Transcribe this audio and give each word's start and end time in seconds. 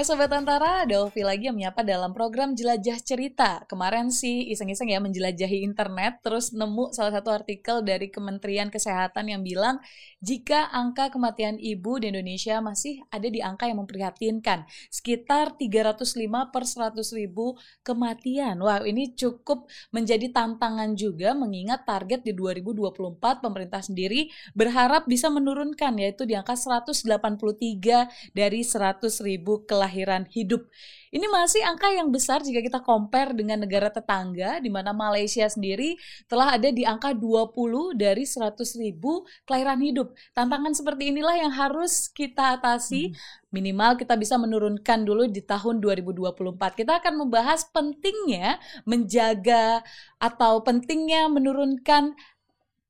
Hai 0.00 0.08
Sobat 0.08 0.32
Antara, 0.32 0.88
Ovi 0.88 1.20
lagi 1.20 1.44
yang 1.44 1.60
menyapa 1.60 1.84
dalam 1.84 2.16
program 2.16 2.56
Jelajah 2.56 3.04
Cerita. 3.04 3.60
Kemarin 3.68 4.08
sih 4.08 4.48
iseng-iseng 4.48 4.88
ya 4.88 4.96
menjelajahi 4.96 5.60
internet, 5.60 6.24
terus 6.24 6.56
nemu 6.56 6.88
salah 6.96 7.20
satu 7.20 7.28
artikel 7.28 7.84
dari 7.84 8.08
Kementerian 8.08 8.72
Kesehatan 8.72 9.28
yang 9.28 9.44
bilang 9.44 9.76
jika 10.24 10.72
angka 10.72 11.12
kematian 11.12 11.60
ibu 11.60 12.00
di 12.00 12.08
Indonesia 12.08 12.64
masih 12.64 13.04
ada 13.12 13.28
di 13.28 13.44
angka 13.44 13.68
yang 13.68 13.84
memprihatinkan, 13.84 14.64
sekitar 14.88 15.60
305 15.60 16.48
per 16.48 16.64
100 16.64 17.20
ribu 17.20 17.60
kematian. 17.84 18.56
Wah 18.64 18.80
ini 18.80 19.12
cukup 19.12 19.68
menjadi 19.92 20.32
tantangan 20.32 20.96
juga 20.96 21.36
mengingat 21.36 21.84
target 21.84 22.24
di 22.24 22.32
2024 22.32 23.20
pemerintah 23.44 23.84
sendiri 23.84 24.32
berharap 24.56 25.04
bisa 25.04 25.28
menurunkan 25.28 26.00
yaitu 26.00 26.24
di 26.24 26.32
angka 26.32 26.56
183 26.56 27.04
dari 28.32 28.64
100 28.64 29.28
ribu 29.28 29.68
kelahiran 29.68 29.89
kelahiran 29.90 30.30
hidup. 30.30 30.70
Ini 31.10 31.26
masih 31.26 31.66
angka 31.66 31.90
yang 31.90 32.14
besar 32.14 32.38
jika 32.38 32.62
kita 32.62 32.78
compare 32.86 33.34
dengan 33.34 33.66
negara 33.66 33.90
tetangga, 33.90 34.62
di 34.62 34.70
mana 34.70 34.94
Malaysia 34.94 35.42
sendiri 35.50 35.98
telah 36.30 36.54
ada 36.54 36.70
di 36.70 36.86
angka 36.86 37.10
20 37.10 37.98
dari 37.98 38.22
100 38.22 38.54
ribu 38.78 39.26
kelahiran 39.42 39.82
hidup. 39.82 40.14
Tantangan 40.30 40.70
seperti 40.70 41.10
inilah 41.10 41.34
yang 41.34 41.50
harus 41.50 42.06
kita 42.14 42.62
atasi. 42.62 43.10
Minimal 43.50 43.98
kita 43.98 44.14
bisa 44.14 44.38
menurunkan 44.38 45.02
dulu 45.02 45.26
di 45.26 45.42
tahun 45.42 45.82
2024. 45.82 46.78
Kita 46.78 47.02
akan 47.02 47.26
membahas 47.26 47.66
pentingnya 47.74 48.62
menjaga 48.86 49.82
atau 50.22 50.62
pentingnya 50.62 51.26
menurunkan 51.26 52.14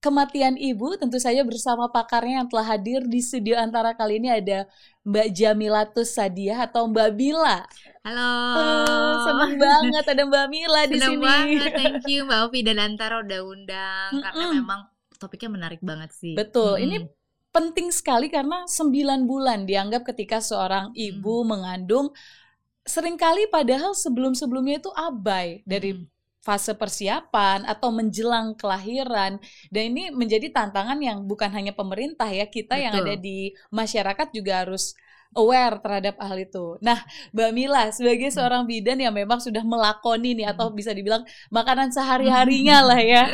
kematian 0.01 0.57
ibu 0.57 0.97
tentu 0.97 1.21
saja 1.21 1.45
bersama 1.45 1.93
pakarnya 1.93 2.43
yang 2.43 2.49
telah 2.49 2.67
hadir 2.73 3.05
di 3.05 3.21
studio 3.21 3.61
antara 3.61 3.93
kali 3.93 4.17
ini 4.17 4.33
ada 4.33 4.65
Mbak 5.05 5.29
Jamilatus 5.37 6.17
Sadia 6.17 6.65
atau 6.65 6.89
Mbak 6.89 7.11
Bila. 7.21 7.69
Halo. 8.01 8.33
Uh, 8.57 9.17
senang 9.29 9.55
banget 9.61 10.05
ada 10.09 10.23
Mbak 10.25 10.47
Mila 10.49 10.83
di 10.89 10.97
Senang 10.97 11.13
sini. 11.21 11.25
banget, 11.25 11.71
thank 11.77 12.05
you 12.09 12.25
Mbak 12.25 12.41
Ovi 12.49 12.61
dan 12.65 12.79
Antara 12.81 13.21
udah 13.21 13.41
undang 13.45 14.11
mm 14.11 14.17
-mm. 14.17 14.25
karena 14.25 14.45
memang 14.57 14.81
topiknya 15.21 15.51
menarik 15.53 15.81
banget 15.85 16.11
sih. 16.17 16.33
Betul. 16.33 16.81
Mm. 16.81 16.85
Ini 16.89 16.97
penting 17.53 17.93
sekali 17.93 18.33
karena 18.33 18.65
9 18.65 19.29
bulan 19.29 19.69
dianggap 19.69 20.09
ketika 20.09 20.41
seorang 20.41 20.97
ibu 20.97 21.45
mm. 21.45 21.47
mengandung 21.47 22.09
sering 22.89 23.21
kali 23.21 23.45
padahal 23.53 23.93
sebelum-sebelumnya 23.93 24.81
itu 24.81 24.91
abai 24.97 25.61
dari 25.69 25.93
mm 25.93 26.20
fase 26.41 26.73
persiapan 26.73 27.69
atau 27.69 27.93
menjelang 27.93 28.57
kelahiran 28.57 29.37
dan 29.69 29.83
ini 29.93 30.09
menjadi 30.09 30.49
tantangan 30.49 30.97
yang 30.99 31.29
bukan 31.29 31.53
hanya 31.53 31.77
pemerintah 31.77 32.27
ya 32.33 32.49
kita 32.49 32.81
Betul. 32.81 32.85
yang 32.85 32.95
ada 33.05 33.15
di 33.21 33.53
masyarakat 33.69 34.29
juga 34.33 34.65
harus 34.65 34.97
aware 35.37 35.79
terhadap 35.79 36.19
hal 36.19 36.37
itu. 36.43 36.81
Nah, 36.83 36.99
Mbak 37.31 37.51
Mila 37.55 37.85
sebagai 37.95 38.33
hmm. 38.33 38.37
seorang 38.41 38.63
bidan 38.67 38.99
yang 38.99 39.15
memang 39.15 39.39
sudah 39.39 39.63
melakoni 39.63 40.35
nih 40.35 40.51
atau 40.51 40.71
hmm. 40.71 40.77
bisa 40.77 40.91
dibilang 40.91 41.23
makanan 41.55 41.95
sehari-harinya 41.95 42.83
lah 42.83 43.01
ya. 43.01 43.25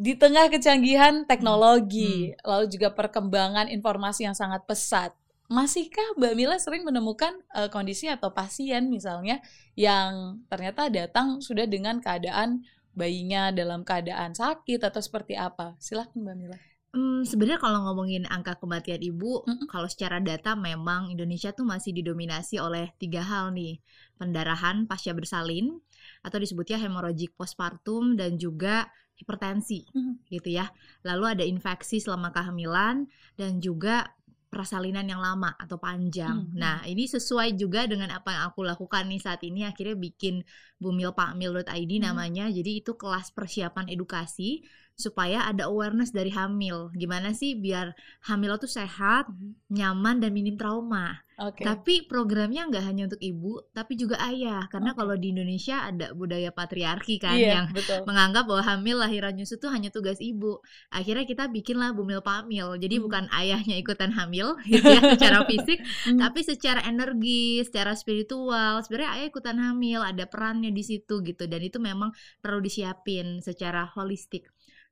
Di 0.00 0.16
tengah 0.16 0.48
kecanggihan 0.48 1.28
teknologi, 1.28 2.32
hmm. 2.32 2.40
lalu 2.42 2.66
juga 2.72 2.88
perkembangan 2.90 3.68
informasi 3.68 4.26
yang 4.26 4.34
sangat 4.34 4.64
pesat 4.64 5.14
masihkah 5.50 6.14
Mbak 6.14 6.34
Mila 6.38 6.56
sering 6.62 6.86
menemukan 6.86 7.34
uh, 7.50 7.66
kondisi 7.66 8.06
atau 8.06 8.30
pasien 8.30 8.86
misalnya 8.86 9.42
yang 9.74 10.38
ternyata 10.46 10.86
datang 10.86 11.42
sudah 11.42 11.66
dengan 11.66 11.98
keadaan 11.98 12.62
bayinya 12.94 13.50
dalam 13.50 13.82
keadaan 13.82 14.32
sakit 14.32 14.78
atau 14.86 15.02
seperti 15.02 15.34
apa? 15.34 15.74
Silahkan 15.82 16.14
Mbak 16.14 16.36
Mila. 16.38 16.58
Hmm, 16.90 17.22
sebenarnya 17.22 17.62
kalau 17.62 17.86
ngomongin 17.86 18.26
angka 18.26 18.58
kematian 18.58 18.98
ibu, 18.98 19.46
mm 19.46 19.54
-hmm. 19.54 19.66
kalau 19.70 19.86
secara 19.86 20.18
data 20.18 20.58
memang 20.58 21.14
Indonesia 21.14 21.54
tuh 21.54 21.62
masih 21.62 21.94
didominasi 21.94 22.58
oleh 22.58 22.90
tiga 22.98 23.22
hal 23.22 23.54
nih, 23.54 23.78
pendarahan 24.18 24.90
pasca 24.90 25.14
bersalin 25.14 25.78
atau 26.26 26.42
disebutnya 26.42 26.82
hemoragik 26.82 27.38
postpartum 27.38 28.18
dan 28.18 28.42
juga 28.42 28.90
hipertensi, 29.14 29.86
mm 29.86 30.02
-hmm. 30.02 30.14
gitu 30.34 30.50
ya. 30.50 30.66
Lalu 31.06 31.24
ada 31.38 31.44
infeksi 31.46 32.02
selama 32.02 32.34
kehamilan 32.34 33.06
dan 33.38 33.62
juga 33.62 34.10
persalinan 34.50 35.06
yang 35.06 35.22
lama 35.22 35.54
atau 35.54 35.78
panjang. 35.78 36.50
Hmm. 36.50 36.58
Nah, 36.58 36.82
ini 36.82 37.06
sesuai 37.06 37.54
juga 37.54 37.86
dengan 37.86 38.10
apa 38.10 38.34
yang 38.34 38.42
aku 38.50 38.66
lakukan 38.66 39.06
nih 39.06 39.22
saat 39.22 39.40
ini 39.46 39.62
akhirnya 39.62 39.94
bikin 39.94 40.42
bumilpakmil.id 40.82 41.70
hmm. 41.70 42.02
namanya. 42.02 42.50
Jadi 42.50 42.82
itu 42.82 42.98
kelas 42.98 43.30
persiapan 43.30 43.86
edukasi 43.86 44.66
supaya 45.00 45.48
ada 45.48 45.66
awareness 45.72 46.12
dari 46.12 46.28
hamil. 46.30 46.92
Gimana 46.92 47.32
sih 47.32 47.56
biar 47.56 47.96
hamil 48.28 48.60
itu 48.60 48.68
sehat, 48.68 49.32
hmm. 49.32 49.72
nyaman 49.72 50.20
dan 50.20 50.36
minim 50.36 50.60
trauma. 50.60 51.24
Okay. 51.40 51.64
Tapi 51.64 52.04
programnya 52.04 52.68
nggak 52.68 52.84
hanya 52.84 53.08
untuk 53.08 53.22
ibu, 53.24 53.64
tapi 53.72 53.96
juga 53.96 54.20
ayah. 54.28 54.68
Karena 54.68 54.92
okay. 54.92 55.00
kalau 55.00 55.16
di 55.16 55.32
Indonesia 55.32 55.88
ada 55.88 56.12
budaya 56.12 56.52
patriarki 56.52 57.16
kan 57.16 57.32
yeah, 57.32 57.64
yang 57.64 57.66
betul. 57.72 58.04
menganggap 58.04 58.44
bahwa 58.44 58.60
hamil 58.60 59.00
lahiran 59.00 59.32
nyusu 59.32 59.56
itu 59.56 59.72
hanya 59.72 59.88
tugas 59.88 60.20
ibu. 60.20 60.60
Akhirnya 60.92 61.24
kita 61.24 61.48
bikinlah 61.48 61.96
bumil 61.96 62.20
pamil. 62.20 62.76
Jadi 62.76 63.00
hmm. 63.00 63.04
bukan 63.08 63.24
ayahnya 63.32 63.80
ikutan 63.80 64.12
hamil 64.12 64.60
gitu 64.68 64.84
ya 64.84 65.16
secara 65.16 65.48
fisik, 65.48 65.80
hmm. 65.80 66.20
tapi 66.20 66.44
secara 66.44 66.84
energi, 66.84 67.64
secara 67.64 67.96
spiritual. 67.96 68.84
Sebenarnya 68.84 69.10
ayah 69.16 69.26
ikutan 69.32 69.56
hamil, 69.56 70.04
ada 70.04 70.28
perannya 70.28 70.68
di 70.76 70.84
situ 70.84 71.24
gitu. 71.24 71.48
Dan 71.48 71.64
itu 71.64 71.80
memang 71.80 72.12
perlu 72.44 72.60
disiapin 72.60 73.40
secara 73.40 73.88
holistik 73.96 74.44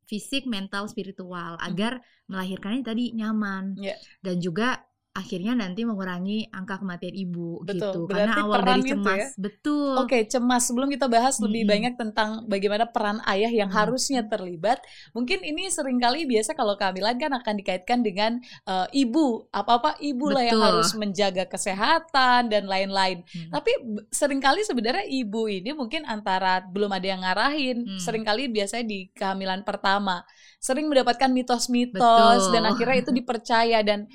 fisik, 0.08 0.48
mental, 0.48 0.88
spiritual 0.88 1.60
agar 1.60 2.00
melahirkannya 2.32 2.80
tadi 2.80 3.12
nyaman 3.12 3.76
yeah. 3.76 4.00
dan 4.24 4.40
juga 4.40 4.87
akhirnya 5.16 5.56
nanti 5.58 5.82
mengurangi 5.82 6.46
angka 6.54 6.78
kematian 6.78 7.10
ibu 7.10 7.58
betul, 7.66 7.74
gitu 7.74 8.00
karena 8.06 8.38
awal 8.38 8.62
dari 8.62 8.82
cemas 8.86 9.18
ya? 9.18 9.26
betul 9.34 9.92
oke 9.98 10.06
okay, 10.06 10.22
cemas 10.30 10.62
sebelum 10.70 10.88
kita 10.92 11.10
bahas 11.10 11.36
hmm. 11.36 11.44
lebih 11.48 11.62
banyak 11.66 11.94
tentang 11.98 12.30
bagaimana 12.46 12.86
peran 12.86 13.18
ayah 13.26 13.50
yang 13.50 13.66
hmm. 13.66 13.78
harusnya 13.82 14.22
terlibat 14.30 14.78
mungkin 15.10 15.42
ini 15.42 15.66
sering 15.74 15.98
kali 15.98 16.22
biasa 16.28 16.54
kalau 16.54 16.78
kehamilan 16.78 17.18
kan 17.18 17.32
akan 17.34 17.54
dikaitkan 17.58 17.98
dengan 18.06 18.38
uh, 18.70 18.86
ibu 18.94 19.50
apa 19.50 19.72
apa 19.82 19.90
ibu 19.98 20.30
lah 20.30 20.44
yang 20.46 20.62
harus 20.62 20.94
menjaga 20.94 21.50
kesehatan 21.50 22.52
dan 22.52 22.70
lain-lain 22.70 23.26
hmm. 23.26 23.50
tapi 23.50 23.74
sering 24.14 24.38
kali 24.38 24.62
sebenarnya 24.62 25.02
ibu 25.08 25.50
ini 25.50 25.74
mungkin 25.74 26.06
antara 26.06 26.62
belum 26.62 26.94
ada 26.94 27.06
yang 27.06 27.26
ngarahin 27.26 27.96
hmm. 27.96 27.98
sering 27.98 28.22
kali 28.22 28.46
biasanya 28.46 28.86
di 28.86 29.10
kehamilan 29.10 29.66
pertama 29.66 30.22
sering 30.62 30.86
mendapatkan 30.86 31.30
mitos-mitos 31.30 32.50
dan 32.54 32.66
akhirnya 32.66 33.02
itu 33.02 33.10
dipercaya 33.10 33.82
dan 33.82 34.10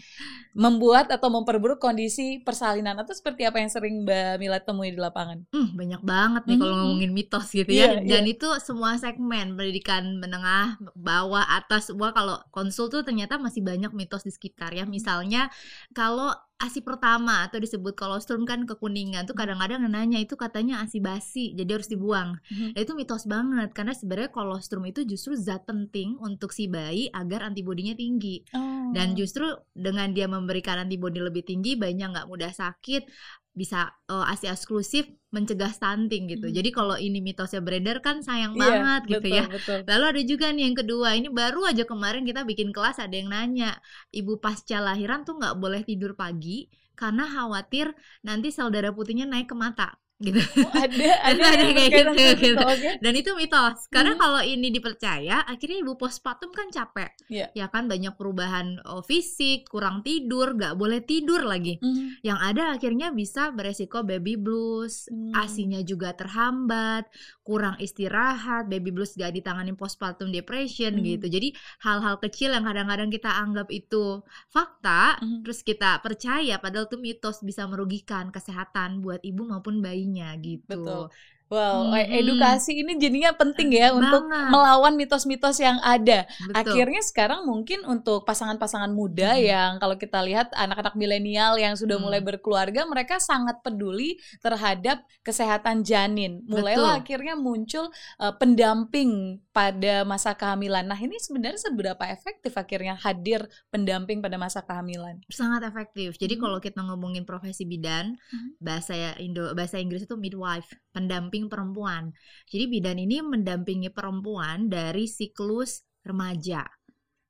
membuat 0.53 1.09
atau 1.09 1.33
memperburuk 1.33 1.81
kondisi 1.81 2.37
persalinan 2.45 2.93
atau 3.01 3.11
seperti 3.11 3.41
apa 3.41 3.57
yang 3.57 3.73
sering 3.73 4.05
Mbak 4.05 4.37
Mila 4.37 4.61
temui 4.61 4.93
di 4.93 5.01
lapangan? 5.01 5.49
Hmm, 5.49 5.73
banyak 5.73 6.01
banget 6.05 6.43
nih 6.45 6.53
mm 6.53 6.53
-hmm. 6.53 6.61
kalau 6.61 6.75
ngomongin 6.85 7.11
mitos 7.11 7.47
gitu 7.49 7.71
ya. 7.73 7.97
Yeah, 7.97 8.05
Dan 8.05 8.23
yeah. 8.29 8.33
itu 8.37 8.47
semua 8.61 8.95
segmen 9.01 9.57
pendidikan 9.57 10.21
menengah, 10.21 10.77
bawah, 10.93 11.41
atas, 11.49 11.89
semua 11.89 12.13
kalau 12.13 12.37
konsul 12.53 12.93
tuh 12.93 13.01
ternyata 13.01 13.41
masih 13.41 13.65
banyak 13.65 13.89
mitos 13.97 14.21
di 14.21 14.29
sekitar 14.29 14.69
ya. 14.77 14.85
Misalnya 14.85 15.49
kalau 15.97 16.29
ASI 16.61 16.79
pertama 16.79 17.43
atau 17.43 17.59
disebut 17.59 17.97
kolostrum 17.97 18.47
kan 18.47 18.63
kekuningan 18.63 19.27
tuh 19.27 19.35
kadang-kadang 19.35 19.83
nanya 19.83 20.21
itu 20.21 20.39
katanya 20.39 20.79
ASI 20.85 21.03
basi 21.03 21.51
jadi 21.57 21.81
harus 21.81 21.91
dibuang. 21.91 22.39
Mm-hmm. 22.39 22.69
Nah, 22.77 22.79
itu 22.79 22.91
mitos 22.95 23.23
banget 23.27 23.69
karena 23.75 23.93
sebenarnya 23.97 24.31
kolostrum 24.31 24.85
itu 24.87 25.03
justru 25.03 25.35
zat 25.35 25.67
penting 25.67 26.15
untuk 26.23 26.55
si 26.55 26.71
bayi 26.71 27.11
agar 27.11 27.43
antibodinya 27.43 27.97
tinggi. 27.97 28.47
Oh. 28.55 28.95
Dan 28.95 29.17
justru 29.17 29.49
dengan 29.75 30.13
dia 30.13 30.29
memberikan 30.29 30.79
antibodi 30.79 31.19
lebih 31.19 31.43
tinggi 31.43 31.75
bayinya 31.75 32.15
nggak 32.15 32.27
mudah 32.29 32.51
sakit, 32.53 33.09
bisa 33.53 33.93
uh, 34.09 34.25
ASI 34.25 34.49
eksklusif 34.49 35.05
mencegah 35.29 35.69
stunting 35.69 36.29
gitu. 36.29 36.49
Hmm. 36.49 36.55
Jadi 36.57 36.69
kalau 36.73 36.97
ini 36.97 37.21
mitosnya 37.21 37.61
beredar 37.61 38.01
kan 38.01 38.25
sayang 38.25 38.57
yeah, 38.57 38.61
banget 38.61 39.01
gitu 39.17 39.27
ya. 39.29 39.45
Betul. 39.49 39.85
Lalu 39.85 40.03
ada 40.09 40.21
juga 40.25 40.45
nih 40.49 40.63
yang 40.69 40.77
kedua, 40.77 41.07
ini 41.13 41.29
baru 41.29 41.69
aja 41.69 41.85
kemarin 41.85 42.25
kita 42.25 42.45
bikin 42.45 42.73
kelas 42.73 42.97
ada 42.97 43.13
yang 43.13 43.29
nanya, 43.29 43.77
ibu 44.09 44.37
pasca 44.41 44.81
lahiran 44.81 45.21
tuh 45.25 45.37
nggak 45.37 45.57
boleh 45.57 45.81
tidur 45.85 46.17
pagi 46.17 46.69
karena 46.93 47.25
khawatir 47.25 47.89
nanti 48.21 48.53
sel 48.53 48.69
darah 48.69 48.93
putihnya 48.93 49.25
naik 49.25 49.49
ke 49.49 49.55
mata 49.57 49.97
gitu. 50.21 50.39
Oh, 50.61 50.71
ada 50.73 51.09
ada, 51.29 51.41
ada 51.41 51.65
kayak 51.73 51.91
gitu, 51.91 52.11
gitu. 52.39 52.57
Okay. 52.61 53.01
Dan 53.01 53.13
itu 53.17 53.31
mitos. 53.33 53.89
Karena 53.89 54.13
hmm. 54.13 54.21
kalau 54.21 54.41
ini 54.45 54.67
dipercaya, 54.69 55.43
akhirnya 55.43 55.77
ibu 55.81 55.93
postpartum 55.97 56.53
kan 56.53 56.69
capek. 56.69 57.11
Yeah. 57.27 57.49
Ya 57.57 57.67
kan 57.69 57.89
banyak 57.89 58.13
perubahan 58.15 58.79
oh, 58.85 59.01
fisik, 59.01 59.67
kurang 59.67 60.05
tidur, 60.05 60.53
gak 60.55 60.77
boleh 60.77 61.01
tidur 61.03 61.43
lagi. 61.43 61.81
Hmm. 61.81 62.19
Yang 62.21 62.39
ada 62.39 62.63
akhirnya 62.77 63.07
bisa 63.11 63.49
beresiko 63.51 64.05
baby 64.05 64.37
blues, 64.37 65.09
hmm. 65.09 65.33
asinya 65.33 65.81
juga 65.81 66.13
terhambat, 66.13 67.09
kurang 67.43 67.75
istirahat, 67.81 68.71
baby 68.71 68.93
blues 68.93 69.17
gak 69.17 69.33
ditangani 69.33 69.73
postpartum 69.75 70.29
depression 70.29 70.95
hmm. 70.95 71.03
gitu. 71.17 71.25
Jadi 71.27 71.49
hal-hal 71.83 72.21
kecil 72.21 72.55
yang 72.55 72.63
kadang-kadang 72.63 73.09
kita 73.11 73.29
anggap 73.33 73.67
itu 73.73 74.21
fakta, 74.53 75.19
hmm. 75.19 75.41
terus 75.43 75.65
kita 75.65 75.99
percaya 75.99 76.61
padahal 76.61 76.87
itu 76.87 76.97
mitos 77.01 77.43
bisa 77.43 77.67
merugikan 77.67 78.29
kesehatan 78.29 79.03
buat 79.03 79.19
ibu 79.25 79.43
maupun 79.43 79.83
bayinya 80.03 80.35
gitu. 80.35 80.83
Betul. 80.83 81.07
Wow, 81.53 81.93
hmm. 81.93 82.09
edukasi 82.09 82.81
ini 82.81 82.97
jadinya 82.97 83.29
penting 83.37 83.77
ya 83.77 83.93
Banget. 83.93 84.09
untuk 84.09 84.23
melawan 84.25 84.97
mitos-mitos 84.97 85.61
yang 85.61 85.77
ada. 85.85 86.25
Betul. 86.25 86.57
Akhirnya 86.57 87.01
sekarang 87.05 87.45
mungkin 87.45 87.85
untuk 87.85 88.25
pasangan-pasangan 88.25 88.89
muda 88.89 89.37
hmm. 89.37 89.43
yang 89.45 89.71
kalau 89.77 89.93
kita 89.93 90.17
lihat 90.25 90.49
anak-anak 90.57 90.97
milenial 90.97 91.53
yang 91.61 91.77
sudah 91.77 92.01
hmm. 92.01 92.09
mulai 92.09 92.25
berkeluarga, 92.25 92.89
mereka 92.89 93.21
sangat 93.21 93.61
peduli 93.61 94.17
terhadap 94.41 95.05
kesehatan 95.21 95.85
janin. 95.85 96.41
Mulailah 96.49 96.97
Betul. 96.97 97.01
akhirnya 97.05 97.35
muncul 97.37 97.85
uh, 98.17 98.33
pendamping 98.33 99.37
pada 99.53 100.01
masa 100.01 100.33
kehamilan. 100.33 100.81
Nah, 100.89 100.97
ini 100.97 101.21
sebenarnya 101.21 101.61
seberapa 101.61 102.01
efektif 102.09 102.57
akhirnya 102.57 102.97
hadir 102.97 103.45
pendamping 103.69 104.17
pada 104.17 104.35
masa 104.41 104.65
kehamilan? 104.65 105.21
Sangat 105.29 105.61
efektif. 105.69 106.17
Jadi 106.17 106.35
hmm. 106.35 106.41
kalau 106.41 106.57
kita 106.57 106.81
ngomongin 106.81 107.21
profesi 107.21 107.63
bidan, 107.69 108.17
hmm. 108.17 108.57
bahasa 108.57 109.13
Indo 109.21 109.53
bahasa 109.53 109.77
Inggris 109.77 110.09
itu 110.09 110.17
midwife, 110.17 110.73
pendamping 110.89 111.53
perempuan. 111.53 112.09
Jadi 112.49 112.65
bidan 112.65 112.97
ini 112.97 113.21
mendampingi 113.21 113.93
perempuan 113.93 114.73
dari 114.73 115.05
siklus 115.05 115.85
remaja. 116.01 116.65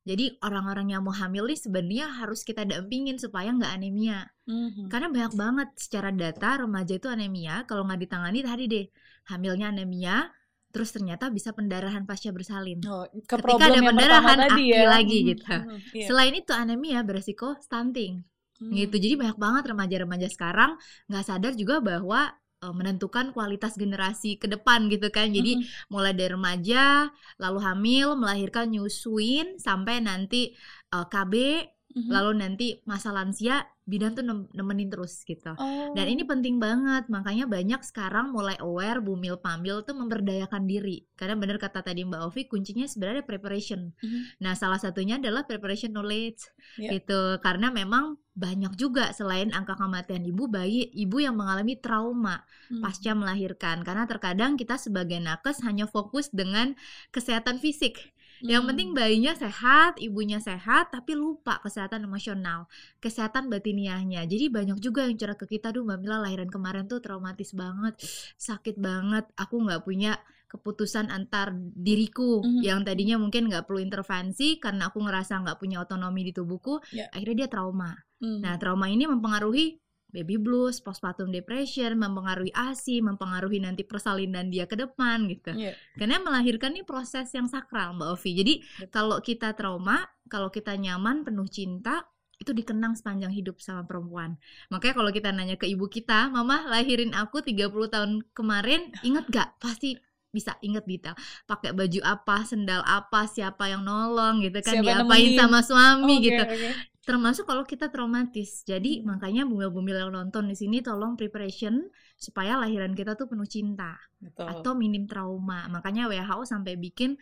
Jadi 0.03 0.35
orang-orang 0.43 0.95
yang 0.95 1.03
mau 1.03 1.15
hamil 1.15 1.47
nih 1.47 1.59
sebenarnya 1.59 2.07
harus 2.23 2.43
kita 2.43 2.67
dampingin 2.67 3.15
supaya 3.19 3.51
nggak 3.55 3.71
anemia. 3.71 4.27
Mm-hmm. 4.47 4.87
Karena 4.91 5.07
banyak 5.07 5.33
banget 5.35 5.69
secara 5.79 6.11
data 6.11 6.59
remaja 6.63 6.99
itu 6.99 7.07
anemia. 7.07 7.63
Kalau 7.63 7.87
nggak 7.87 7.99
ditangani 8.03 8.39
tadi 8.43 8.63
deh 8.67 8.85
hamilnya 9.31 9.71
anemia, 9.71 10.27
terus 10.73 10.89
ternyata 10.89 11.29
bisa 11.29 11.53
pendarahan 11.53 12.01
pasca 12.09 12.33
bersalin. 12.33 12.81
Oh, 12.89 13.05
ke 13.05 13.37
Ketika 13.37 13.69
ada 13.69 13.79
pendarahan 13.79 14.37
tadi 14.49 14.73
ya. 14.73 14.89
lagi 14.89 15.21
mm-hmm. 15.21 15.29
gitu. 15.29 15.43
Mm-hmm. 15.45 15.77
Yeah. 15.93 16.07
Selain 16.09 16.33
itu 16.33 16.51
anemia 16.51 17.05
beresiko 17.05 17.53
stunting. 17.61 18.25
Mm-hmm. 18.57 18.73
Gitu. 18.81 18.95
Jadi 18.97 19.13
banyak 19.21 19.37
banget 19.37 19.63
remaja-remaja 19.69 20.27
sekarang 20.33 20.81
nggak 21.05 21.25
sadar 21.29 21.53
juga 21.53 21.77
bahwa 21.77 22.33
uh, 22.65 22.73
menentukan 22.73 23.35
kualitas 23.37 23.77
generasi 23.77 24.41
ke 24.41 24.49
depan 24.49 24.89
gitu 24.89 25.13
kan. 25.13 25.29
Jadi 25.29 25.59
mm 25.59 25.61
-hmm. 25.61 25.91
mulai 25.93 26.17
dari 26.17 26.33
remaja, 26.33 27.13
lalu 27.37 27.59
hamil, 27.61 28.07
melahirkan 28.17 28.73
nyusuin 28.73 29.61
sampai 29.61 30.01
nanti 30.01 30.57
uh, 30.89 31.03
eh, 31.03 31.07
KB, 31.11 31.33
mm 31.35 32.01
-hmm. 32.01 32.09
lalu 32.09 32.31
nanti 32.39 32.67
masa 32.89 33.13
lansia 33.13 33.61
bidan 33.83 34.15
tuh 34.15 34.24
nemenin 34.56 34.88
terus 34.88 35.21
gitu. 35.27 35.51
Oh. 35.59 35.91
Dan 35.91 36.07
ini 36.07 36.24
penting 36.24 36.57
banget, 36.57 37.12
makanya 37.12 37.45
banyak 37.45 37.83
sekarang 37.83 38.31
mulai 38.31 38.56
aware 38.63 39.03
bumil 39.03 39.35
pamil 39.39 39.83
tuh 39.83 39.95
memberdayakan 39.95 40.63
diri. 40.63 41.03
Karena 41.19 41.35
benar 41.35 41.59
kata 41.59 41.83
tadi 41.83 42.07
Mbak 42.07 42.21
Ovi, 42.31 42.41
kuncinya 42.47 42.88
sebenarnya 42.88 43.27
preparation. 43.27 43.91
Mm 44.00 44.07
-hmm. 44.07 44.21
Nah, 44.39 44.53
salah 44.56 44.80
satunya 44.80 45.19
adalah 45.19 45.44
preparation 45.44 45.91
knowledge 45.91 46.47
yeah. 46.80 46.95
gitu. 46.95 47.38
Karena 47.44 47.69
memang 47.69 48.15
banyak 48.33 48.74
juga 48.81 49.13
selain 49.13 49.53
angka 49.53 49.77
kematian 49.77 50.25
ibu 50.25 50.50
bayi 50.50 50.89
ibu 50.97 51.21
yang 51.21 51.38
mengalami 51.38 51.77
trauma 51.77 52.41
hmm. 52.74 52.81
pasca 52.81 53.13
melahirkan 53.13 53.86
karena 53.86 54.09
terkadang 54.09 54.57
kita 54.57 54.81
sebagai 54.81 55.21
nakes 55.21 55.62
hanya 55.62 55.86
fokus 55.86 56.33
dengan 56.33 56.74
kesehatan 57.13 57.62
fisik 57.62 58.01
yang 58.43 58.67
penting 58.67 58.91
hmm. 58.91 58.99
bayinya 58.99 59.33
sehat, 59.39 59.95
ibunya 60.03 60.43
sehat, 60.43 60.91
tapi 60.91 61.15
lupa 61.15 61.63
kesehatan 61.63 62.03
emosional, 62.03 62.67
kesehatan 62.99 63.47
batiniahnya. 63.47 64.27
Jadi 64.27 64.51
banyak 64.51 64.83
juga 64.83 65.07
yang 65.07 65.15
cerita 65.15 65.39
ke 65.39 65.57
kita, 65.57 65.71
duh 65.71 65.87
Mbak 65.87 65.99
Mila 66.03 66.17
lahiran 66.19 66.51
kemarin 66.51 66.83
tuh 66.91 66.99
traumatis 66.99 67.55
banget, 67.55 67.95
sakit 68.35 68.75
banget, 68.75 69.31
aku 69.39 69.63
nggak 69.63 69.87
punya 69.87 70.19
keputusan 70.53 71.09
antar 71.09 71.49
diriku 71.57 72.45
mm-hmm. 72.45 72.61
yang 72.61 72.85
tadinya 72.85 73.17
mungkin 73.17 73.49
nggak 73.49 73.65
perlu 73.65 73.81
intervensi 73.81 74.61
karena 74.61 74.93
aku 74.93 75.01
ngerasa 75.01 75.41
nggak 75.41 75.57
punya 75.57 75.81
otonomi 75.81 76.29
di 76.29 76.33
tubuhku, 76.35 76.77
yeah. 76.93 77.09
akhirnya 77.09 77.45
dia 77.45 77.49
trauma. 77.49 77.97
Mm. 78.21 78.39
Nah 78.45 78.53
trauma 78.61 78.85
ini 78.85 79.09
mempengaruhi 79.09 79.81
baby 80.13 80.38
blues, 80.38 80.77
postpartum 80.77 81.33
depression, 81.33 81.98
mempengaruhi 81.98 82.54
ASI, 82.54 83.01
mempengaruhi 83.01 83.57
nanti 83.57 83.81
persalinan 83.81 84.54
dia 84.54 84.69
ke 84.69 84.77
depan 84.77 85.25
gitu. 85.25 85.57
Yeah. 85.57 85.74
Karena 85.98 86.21
melahirkan 86.21 86.77
ini 86.77 86.86
proses 86.86 87.33
yang 87.33 87.50
sakral 87.50 87.98
Mbak 87.98 88.10
Ovi. 88.13 88.31
Jadi 88.38 88.54
kalau 88.94 89.18
kita 89.19 89.57
trauma, 89.57 90.06
kalau 90.30 90.54
kita 90.54 90.77
nyaman, 90.77 91.25
penuh 91.25 91.50
cinta, 91.50 92.06
itu 92.38 92.54
dikenang 92.54 92.94
sepanjang 92.94 93.33
hidup 93.33 93.57
sama 93.57 93.81
perempuan. 93.89 94.38
Makanya 94.69 94.94
kalau 94.94 95.10
kita 95.10 95.30
nanya 95.33 95.57
ke 95.57 95.65
ibu 95.65 95.89
kita, 95.89 96.30
"Mama 96.30 96.69
lahirin 96.69 97.18
aku 97.18 97.42
30 97.42 97.89
tahun 97.89 98.21
kemarin, 98.38 98.94
inget 99.01 99.25
gak?" 99.33 99.57
Pasti 99.57 99.98
bisa 100.33 100.57
inget 100.65 100.81
detail 100.89 101.13
pakai 101.45 101.77
baju 101.77 102.01
apa 102.01 102.42
sendal 102.42 102.81
apa 102.89 103.30
siapa 103.30 103.69
yang 103.69 103.86
nolong 103.86 104.42
gitu 104.42 104.65
kan 104.65 104.81
siapa 104.81 105.06
diapain 105.06 105.38
sama 105.38 105.62
suami 105.62 106.18
okay, 106.18 106.25
gitu 106.25 106.44
okay 106.50 106.74
termasuk 107.03 107.44
kalau 107.44 107.67
kita 107.67 107.91
traumatis. 107.91 108.63
Jadi 108.63 109.03
hmm. 109.03 109.05
makanya 109.05 109.44
bumil-bumil 109.44 110.07
yang 110.07 110.11
nonton 110.15 110.47
di 110.47 110.55
sini 110.55 110.79
tolong 110.79 111.19
preparation 111.19 111.83
supaya 112.15 112.55
lahiran 112.55 112.95
kita 112.95 113.19
tuh 113.19 113.27
penuh 113.27 113.47
cinta 113.47 114.00
Betul. 114.19 114.47
atau 114.47 114.71
minim 114.75 115.03
trauma. 115.03 115.67
Makanya 115.67 116.07
WHO 116.07 116.47
sampai 116.47 116.79
bikin 116.79 117.19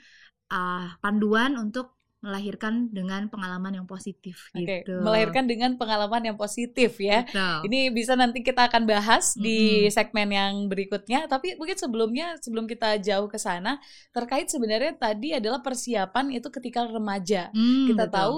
uh, 0.53 0.85
panduan 1.01 1.57
untuk 1.57 2.00
melahirkan 2.21 2.87
dengan 2.93 3.25
pengalaman 3.33 3.81
yang 3.81 3.87
positif 3.89 4.53
okay. 4.53 4.85
gitu. 4.85 5.01
Melahirkan 5.01 5.49
dengan 5.49 5.73
pengalaman 5.75 6.21
yang 6.21 6.37
positif 6.37 7.01
ya. 7.01 7.25
Betul. 7.25 7.65
Ini 7.65 7.79
bisa 7.89 8.13
nanti 8.13 8.45
kita 8.45 8.69
akan 8.69 8.85
bahas 8.85 9.33
mm-hmm. 9.33 9.43
di 9.43 9.59
segmen 9.89 10.29
yang 10.29 10.53
berikutnya, 10.69 11.25
tapi 11.25 11.57
mungkin 11.57 11.75
sebelumnya 11.75 12.37
sebelum 12.37 12.69
kita 12.69 13.01
jauh 13.01 13.25
ke 13.25 13.41
sana 13.41 13.81
terkait 14.13 14.47
sebenarnya 14.53 14.93
tadi 14.95 15.33
adalah 15.33 15.65
persiapan 15.65 16.29
itu 16.37 16.47
ketika 16.53 16.85
remaja. 16.85 17.49
Mm, 17.57 17.97
kita 17.97 18.05
betul. 18.05 18.15
tahu 18.15 18.37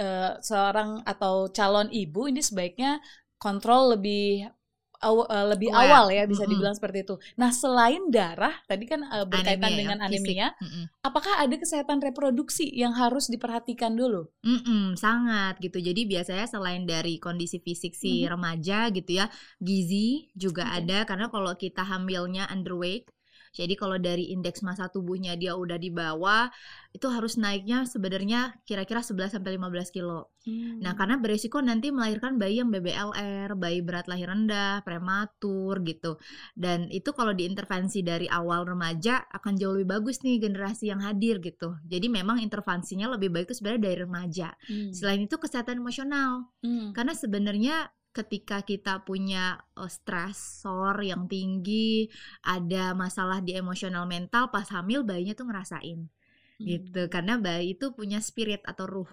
uh, 0.00 0.32
seorang 0.40 0.90
atau 1.04 1.52
calon 1.52 1.92
ibu 1.92 2.32
ini 2.32 2.40
sebaiknya 2.40 2.98
kontrol 3.38 3.94
lebih 3.94 4.50
aw, 4.98 5.16
uh, 5.26 5.46
lebih 5.54 5.70
awal 5.70 6.10
ya 6.10 6.26
bisa 6.26 6.42
mm 6.42 6.44
-hmm. 6.44 6.50
dibilang 6.50 6.74
seperti 6.74 6.98
itu. 7.06 7.14
Nah 7.38 7.50
selain 7.54 8.10
darah 8.10 8.54
tadi 8.66 8.84
kan 8.86 9.06
uh, 9.06 9.26
berkaitan 9.26 9.70
anemia, 9.70 9.74
ya, 9.74 9.80
dengan 9.80 9.98
anemia, 10.02 10.48
mm 10.58 10.68
-hmm. 10.68 10.84
apakah 11.06 11.34
ada 11.38 11.54
kesehatan 11.54 11.98
reproduksi 12.02 12.66
yang 12.74 12.94
harus 12.98 13.30
diperhatikan 13.30 13.94
dulu? 13.94 14.26
Mm 14.42 14.58
-hmm, 14.58 14.84
sangat 14.98 15.62
gitu. 15.62 15.78
Jadi 15.78 16.06
biasanya 16.10 16.46
selain 16.50 16.82
dari 16.82 17.22
kondisi 17.22 17.62
fisik 17.62 17.94
si 17.94 18.10
mm 18.10 18.18
-hmm. 18.26 18.30
remaja 18.34 18.78
gitu 18.90 19.10
ya, 19.22 19.26
gizi 19.62 20.30
juga 20.34 20.66
okay. 20.66 20.82
ada 20.82 20.98
karena 21.06 21.26
kalau 21.30 21.52
kita 21.54 21.86
hamilnya 21.86 22.50
underweight 22.50 23.06
jadi 23.52 23.74
kalau 23.74 23.96
dari 23.96 24.32
indeks 24.32 24.60
massa 24.64 24.88
tubuhnya 24.88 25.36
dia 25.38 25.54
udah 25.54 25.78
di 25.80 25.90
bawah, 25.92 26.50
itu 26.92 27.06
harus 27.12 27.36
naiknya 27.36 27.84
sebenarnya 27.84 28.56
kira-kira 28.64 29.04
11 29.04 29.36
sampai 29.36 29.60
15 29.60 29.92
kilo. 29.92 30.32
Hmm. 30.48 30.80
Nah, 30.80 30.96
karena 30.96 31.20
beresiko 31.20 31.60
nanti 31.60 31.92
melahirkan 31.92 32.40
bayi 32.40 32.64
yang 32.64 32.72
BBLR, 32.72 33.52
bayi 33.54 33.84
berat 33.84 34.08
lahir 34.08 34.32
rendah, 34.32 34.80
prematur 34.82 35.84
gitu. 35.84 36.16
Dan 36.56 36.88
itu 36.88 37.12
kalau 37.12 37.36
diintervensi 37.36 38.00
dari 38.00 38.24
awal 38.32 38.64
remaja 38.64 39.28
akan 39.28 39.60
jauh 39.60 39.76
lebih 39.76 40.00
bagus 40.00 40.24
nih 40.24 40.40
generasi 40.40 40.88
yang 40.88 41.04
hadir 41.04 41.44
gitu. 41.44 41.76
Jadi 41.84 42.08
memang 42.08 42.40
intervensinya 42.40 43.12
lebih 43.12 43.28
baik 43.28 43.52
itu 43.52 43.60
sebenarnya 43.60 43.82
dari 43.84 43.98
remaja. 44.08 44.48
Hmm. 44.64 44.90
Selain 44.96 45.20
itu 45.20 45.36
kesehatan 45.36 45.84
emosional. 45.84 46.48
Hmm. 46.64 46.96
Karena 46.96 47.12
sebenarnya 47.12 47.92
ketika 48.12 48.64
kita 48.66 49.04
punya 49.06 49.62
uh, 49.78 49.90
stresor 49.90 50.98
yang 51.04 51.30
tinggi, 51.30 52.08
ada 52.42 52.96
masalah 52.96 53.38
di 53.44 53.54
emosional 53.54 54.08
mental 54.08 54.50
pas 54.50 54.66
hamil 54.72 55.06
bayinya 55.06 55.34
tuh 55.38 55.46
ngerasain. 55.46 56.08
Hmm. 56.58 56.66
Gitu. 56.66 57.06
Karena 57.12 57.38
bayi 57.38 57.78
itu 57.78 57.94
punya 57.94 58.18
spirit 58.18 58.64
atau 58.66 58.88
ruh. 58.88 59.10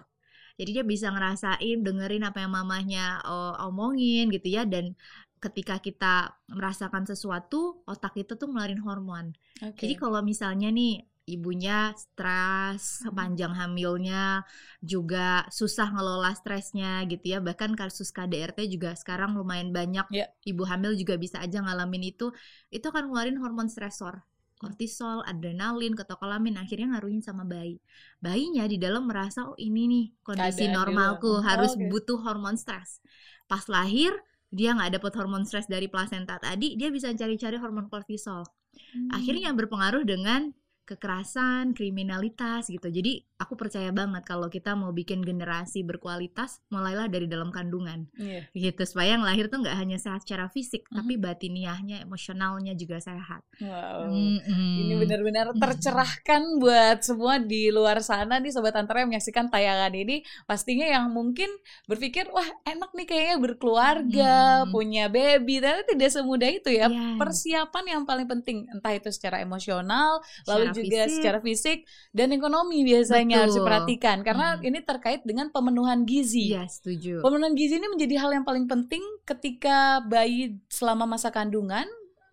Jadi 0.56 0.80
dia 0.80 0.84
bisa 0.88 1.12
ngerasain, 1.12 1.84
dengerin 1.84 2.24
apa 2.24 2.40
yang 2.40 2.52
mamahnya 2.56 3.20
uh, 3.28 3.60
omongin 3.68 4.32
gitu 4.32 4.48
ya 4.56 4.64
dan 4.64 4.96
ketika 5.36 5.76
kita 5.78 6.32
merasakan 6.48 7.04
sesuatu, 7.04 7.84
otak 7.84 8.16
itu 8.16 8.34
tuh 8.40 8.48
ngeluarin 8.48 8.80
hormon. 8.80 9.36
Okay. 9.60 9.84
Jadi 9.84 9.94
kalau 10.00 10.24
misalnya 10.24 10.72
nih 10.72 11.04
ibunya 11.26 11.90
stres 11.98 13.02
sepanjang 13.02 13.50
hamilnya 13.50 14.46
juga 14.78 15.42
susah 15.50 15.90
ngelola 15.90 16.30
stresnya 16.38 17.02
gitu 17.10 17.34
ya 17.34 17.38
bahkan 17.42 17.74
kasus 17.74 18.14
KDRT 18.14 18.70
juga 18.70 18.94
sekarang 18.94 19.34
lumayan 19.34 19.74
banyak 19.74 20.06
yeah. 20.14 20.30
ibu 20.46 20.62
hamil 20.62 20.94
juga 20.94 21.18
bisa 21.18 21.42
aja 21.42 21.58
ngalamin 21.58 22.14
itu 22.14 22.30
itu 22.70 22.86
akan 22.86 23.10
ngeluarin 23.10 23.42
hormon 23.42 23.66
stresor 23.66 24.22
kortisol, 24.56 25.20
adrenalin, 25.28 25.92
ketokolamin 25.92 26.56
akhirnya 26.56 26.96
ngaruhin 26.96 27.20
sama 27.20 27.44
bayi. 27.44 27.76
Bayinya 28.24 28.64
di 28.64 28.80
dalam 28.80 29.04
merasa 29.04 29.44
oh 29.44 29.56
ini 29.60 29.84
nih 29.84 30.06
kondisi 30.24 30.72
normalku 30.72 31.28
oh, 31.28 31.44
harus 31.44 31.76
okay. 31.76 31.92
butuh 31.92 32.18
hormon 32.24 32.56
stres. 32.56 33.04
Pas 33.44 33.62
lahir 33.68 34.16
dia 34.48 34.72
nggak 34.72 34.96
dapet 34.96 35.12
hormon 35.20 35.44
stres 35.44 35.68
dari 35.68 35.92
plasenta 35.92 36.40
tadi, 36.40 36.72
dia 36.80 36.88
bisa 36.88 37.12
cari-cari 37.12 37.60
hormon 37.60 37.92
kortisol. 37.92 38.48
Hmm. 38.72 39.12
Akhirnya 39.12 39.52
berpengaruh 39.52 40.08
dengan 40.08 40.56
kekerasan, 40.86 41.74
kriminalitas 41.74 42.70
gitu. 42.70 42.86
Jadi 42.88 43.20
aku 43.36 43.52
percaya 43.54 43.88
banget 43.90 44.24
kalau 44.24 44.48
kita 44.48 44.72
mau 44.72 44.90
bikin 44.90 45.20
generasi 45.20 45.80
berkualitas 45.80 46.64
mulailah 46.66 47.04
dari 47.06 47.24
dalam 47.24 47.48
kandungan 47.48 48.08
Iya. 48.16 48.48
gitu 48.52 48.82
supaya 48.82 49.12
yang 49.12 49.22
lahir 49.22 49.46
tuh 49.46 49.60
nggak 49.60 49.76
hanya 49.76 49.96
sehat 49.96 50.24
secara 50.24 50.48
fisik 50.48 50.88
Mhm. 50.88 50.96
tapi 50.96 51.14
batiniahnya 51.16 51.96
emosionalnya 52.00 52.72
juga 52.72 52.96
sehat 52.98 53.44
Wow. 53.56 54.08
Mm-mm. 54.08 54.74
Ini 54.78 54.94
benar-benar 54.98 55.46
tercerahkan 55.52 56.56
buat 56.56 57.00
semua 57.00 57.36
di 57.36 57.68
luar 57.68 58.00
sana 58.00 58.36
nih 58.36 58.52
Sobat 58.52 58.72
Antara 58.72 59.00
yang 59.00 59.08
menyaksikan 59.08 59.48
tayangan 59.48 59.92
ini 59.92 60.20
Pastinya 60.44 60.84
yang 60.84 61.08
mungkin 61.08 61.48
berpikir 61.84 62.28
Wah 62.28 62.44
enak 62.64 62.92
nih 62.92 63.06
kayaknya 63.06 63.36
berkeluarga, 63.38 64.36
Hmm. 64.62 64.70
punya 64.70 65.08
baby 65.08 65.58
Ternyata 65.58 65.84
tidak 65.88 66.10
semudah 66.10 66.50
itu 66.50 66.70
ya 66.70 66.86
Yes. 66.86 67.16
Persiapan 67.16 67.84
yang 67.86 68.02
paling 68.04 68.26
penting 68.26 68.64
Entah 68.70 68.92
itu 68.92 69.08
secara 69.08 69.40
emosional, 69.40 70.20
lalu 70.44 70.64
Secara 70.68 70.76
juga 70.76 71.00
fisik. 71.02 71.14
secara 71.14 71.38
fisik 71.40 71.78
Dan 72.10 72.28
ekonomi 72.32 72.80
biasanya 72.82 73.24
harus 73.34 73.56
Betul. 73.56 73.62
diperhatikan 73.64 74.16
Karena 74.22 74.46
Hmm. 74.56 74.66
ini 74.68 74.78
terkait 74.84 75.20
dengan 75.26 75.50
pemenuhan 75.50 76.06
gizi 76.06 76.54
Iya 76.54 76.62
setuju 76.70 77.24
Pemenuhan 77.24 77.54
gizi 77.58 77.74
ini 77.80 77.88
menjadi 77.90 78.14
hal 78.22 78.30
yang 78.36 78.44
paling 78.46 78.66
penting 78.70 79.02
ketika 79.26 79.98
bayi 80.06 80.60
selama 80.70 81.04
masa 81.08 81.32
kandungan, 81.34 81.86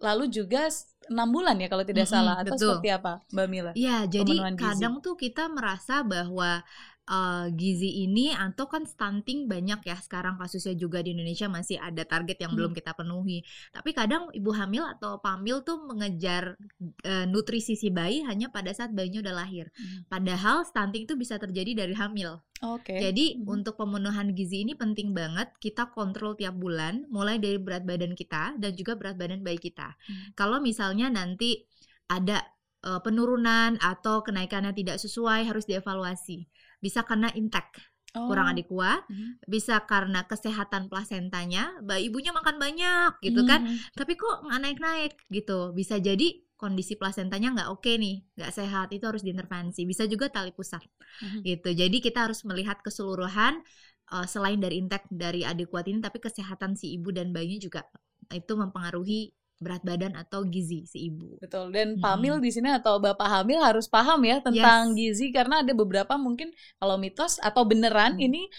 lalu 0.04 0.30
juga 0.30 0.70
enam 1.10 1.28
bulan 1.36 1.56
ya 1.60 1.68
kalau 1.68 1.84
tidak 1.84 2.06
Mm-mm, 2.08 2.16
salah 2.16 2.36
atau 2.40 2.54
betul. 2.56 2.70
seperti 2.80 2.88
apa, 2.94 3.14
Mbak 3.34 3.48
Mila? 3.52 3.72
Iya, 3.76 3.98
jadi 4.08 4.36
kadang 4.56 4.96
tuh 5.04 5.16
kita 5.20 5.50
merasa 5.50 6.00
bahwa 6.06 6.62
eh, 7.10 7.48
gizi 7.56 8.08
ini 8.08 8.32
atau 8.32 8.66
kan 8.72 8.88
stunting 8.88 9.46
banyak 9.52 9.84
ya 9.84 9.98
sekarang 10.00 10.40
kasusnya 10.40 10.76
juga 10.80 11.04
di 11.04 11.12
Indonesia 11.16 11.48
masih 11.52 11.78
ada 11.80 12.04
target 12.08 12.40
yang 12.44 12.56
Hmm. 12.56 12.60
belum 12.60 12.72
kita 12.78 12.96
penuhi. 12.96 13.44
Tapi 13.76 13.92
kadang 13.92 14.32
ibu 14.32 14.52
hamil 14.56 14.84
atau 14.88 15.20
pamil 15.20 15.62
tuh 15.68 15.84
mengejar 15.84 16.56
eh, 17.04 17.26
nutrisi 17.28 17.76
si 17.76 17.90
bayi 17.92 18.24
hanya 18.24 18.48
pada 18.52 18.72
saat 18.72 18.92
bayinya 18.96 19.20
udah 19.26 19.36
lahir. 19.46 19.68
Hmm. 19.76 20.08
Padahal 20.08 20.64
stunting 20.64 21.04
itu 21.08 21.16
bisa 21.20 21.36
terjadi 21.40 21.86
dari 21.86 21.94
hamil. 21.96 22.40
Oke. 22.64 22.96
Jadi 22.96 23.44
Mhm. 23.44 23.48
untuk 23.48 23.76
pemenuhan 23.76 24.32
gizi 24.32 24.64
ini 24.64 24.72
penting 24.78 25.12
banget 25.12 25.52
kita 25.60 25.92
kontrol 25.92 26.40
tiap 26.40 26.56
bulan, 26.56 27.04
mulai 27.12 27.36
dari 27.42 27.60
berat 27.60 27.84
badan 27.84 28.16
kita 28.16 28.56
dan 28.56 28.72
juga 28.80 28.96
berat 28.96 29.20
badan 29.20 29.44
bayi 29.44 29.60
kita. 29.60 29.96
Hmm. 30.08 30.32
Kalau 30.40 30.64
misalnya 30.64 31.12
nanti 31.12 31.68
ada 32.08 32.40
eh, 32.84 33.00
penurunan 33.00 33.80
atau 33.80 34.20
kenaikannya 34.28 34.76
tidak 34.76 35.00
sesuai 35.00 35.48
harus 35.48 35.64
dievaluasi. 35.64 36.44
Bisa 36.84 37.08
karena 37.08 37.32
intake 37.32 37.80
Oh. 38.14 38.30
kurang 38.30 38.46
adekuat, 38.54 39.10
Mhm. 39.10 39.42
bisa 39.50 39.82
karena 39.90 40.22
kesehatan 40.30 40.86
plasentanya, 40.86 41.82
bayi 41.82 42.14
ibunya 42.14 42.30
makan 42.30 42.62
banyak 42.62 43.18
gitu 43.26 43.42
kan, 43.42 43.66
Mhm. 43.66 43.98
tapi 43.98 44.14
kok 44.14 44.46
nggak 44.46 44.60
naik-naik 44.62 45.14
gitu. 45.34 45.74
Bisa 45.74 45.98
jadi 45.98 46.46
kondisi 46.54 46.94
plasentanya 46.94 47.50
nggak 47.58 47.70
oke 47.74 47.90
nih, 47.98 48.22
nggak 48.38 48.54
sehat, 48.54 48.94
itu 48.94 49.02
harus 49.10 49.26
diintervensi. 49.26 49.82
Bisa 49.90 50.06
juga 50.06 50.30
tali 50.30 50.54
pusat 50.54 50.86
Mhm. 51.26 51.40
gitu. 51.42 51.70
Jadi 51.74 51.98
kita 52.06 52.30
harus 52.30 52.46
melihat 52.46 52.78
keseluruhan 52.86 53.66
eh, 54.14 54.28
selain 54.30 54.62
dari 54.62 54.78
intake 54.78 55.10
dari 55.10 55.42
adekuat 55.42 55.90
ini, 55.90 55.98
tapi 56.04 56.22
kesehatan 56.22 56.78
si 56.78 56.94
ibu 56.94 57.10
dan 57.10 57.34
bayinya 57.34 57.58
juga 57.58 57.82
itu 58.30 58.54
mempengaruhi 58.54 59.34
berat 59.64 59.82
badan 59.82 60.14
atau 60.14 60.44
gizi 60.44 60.84
si 60.84 61.08
ibu. 61.08 61.40
Betul. 61.40 61.72
Dan 61.72 61.96
Mhm. 61.96 62.04
pamil 62.04 62.36
di 62.38 62.52
sini 62.52 62.70
atau 62.70 63.00
bapak 63.00 63.26
hamil 63.26 63.58
harus 63.58 63.88
paham 63.88 64.20
ya 64.22 64.38
tentang 64.38 64.92
Yes. 64.92 65.18
gizi 65.18 65.32
karena 65.32 65.64
ada 65.64 65.72
beberapa 65.72 66.14
mungkin 66.16 66.52
kalau 66.78 67.00
mitos 67.00 67.40
atau 67.40 67.64
beneran 67.64 68.14
Hmm. 68.14 68.28
ini 68.28 68.52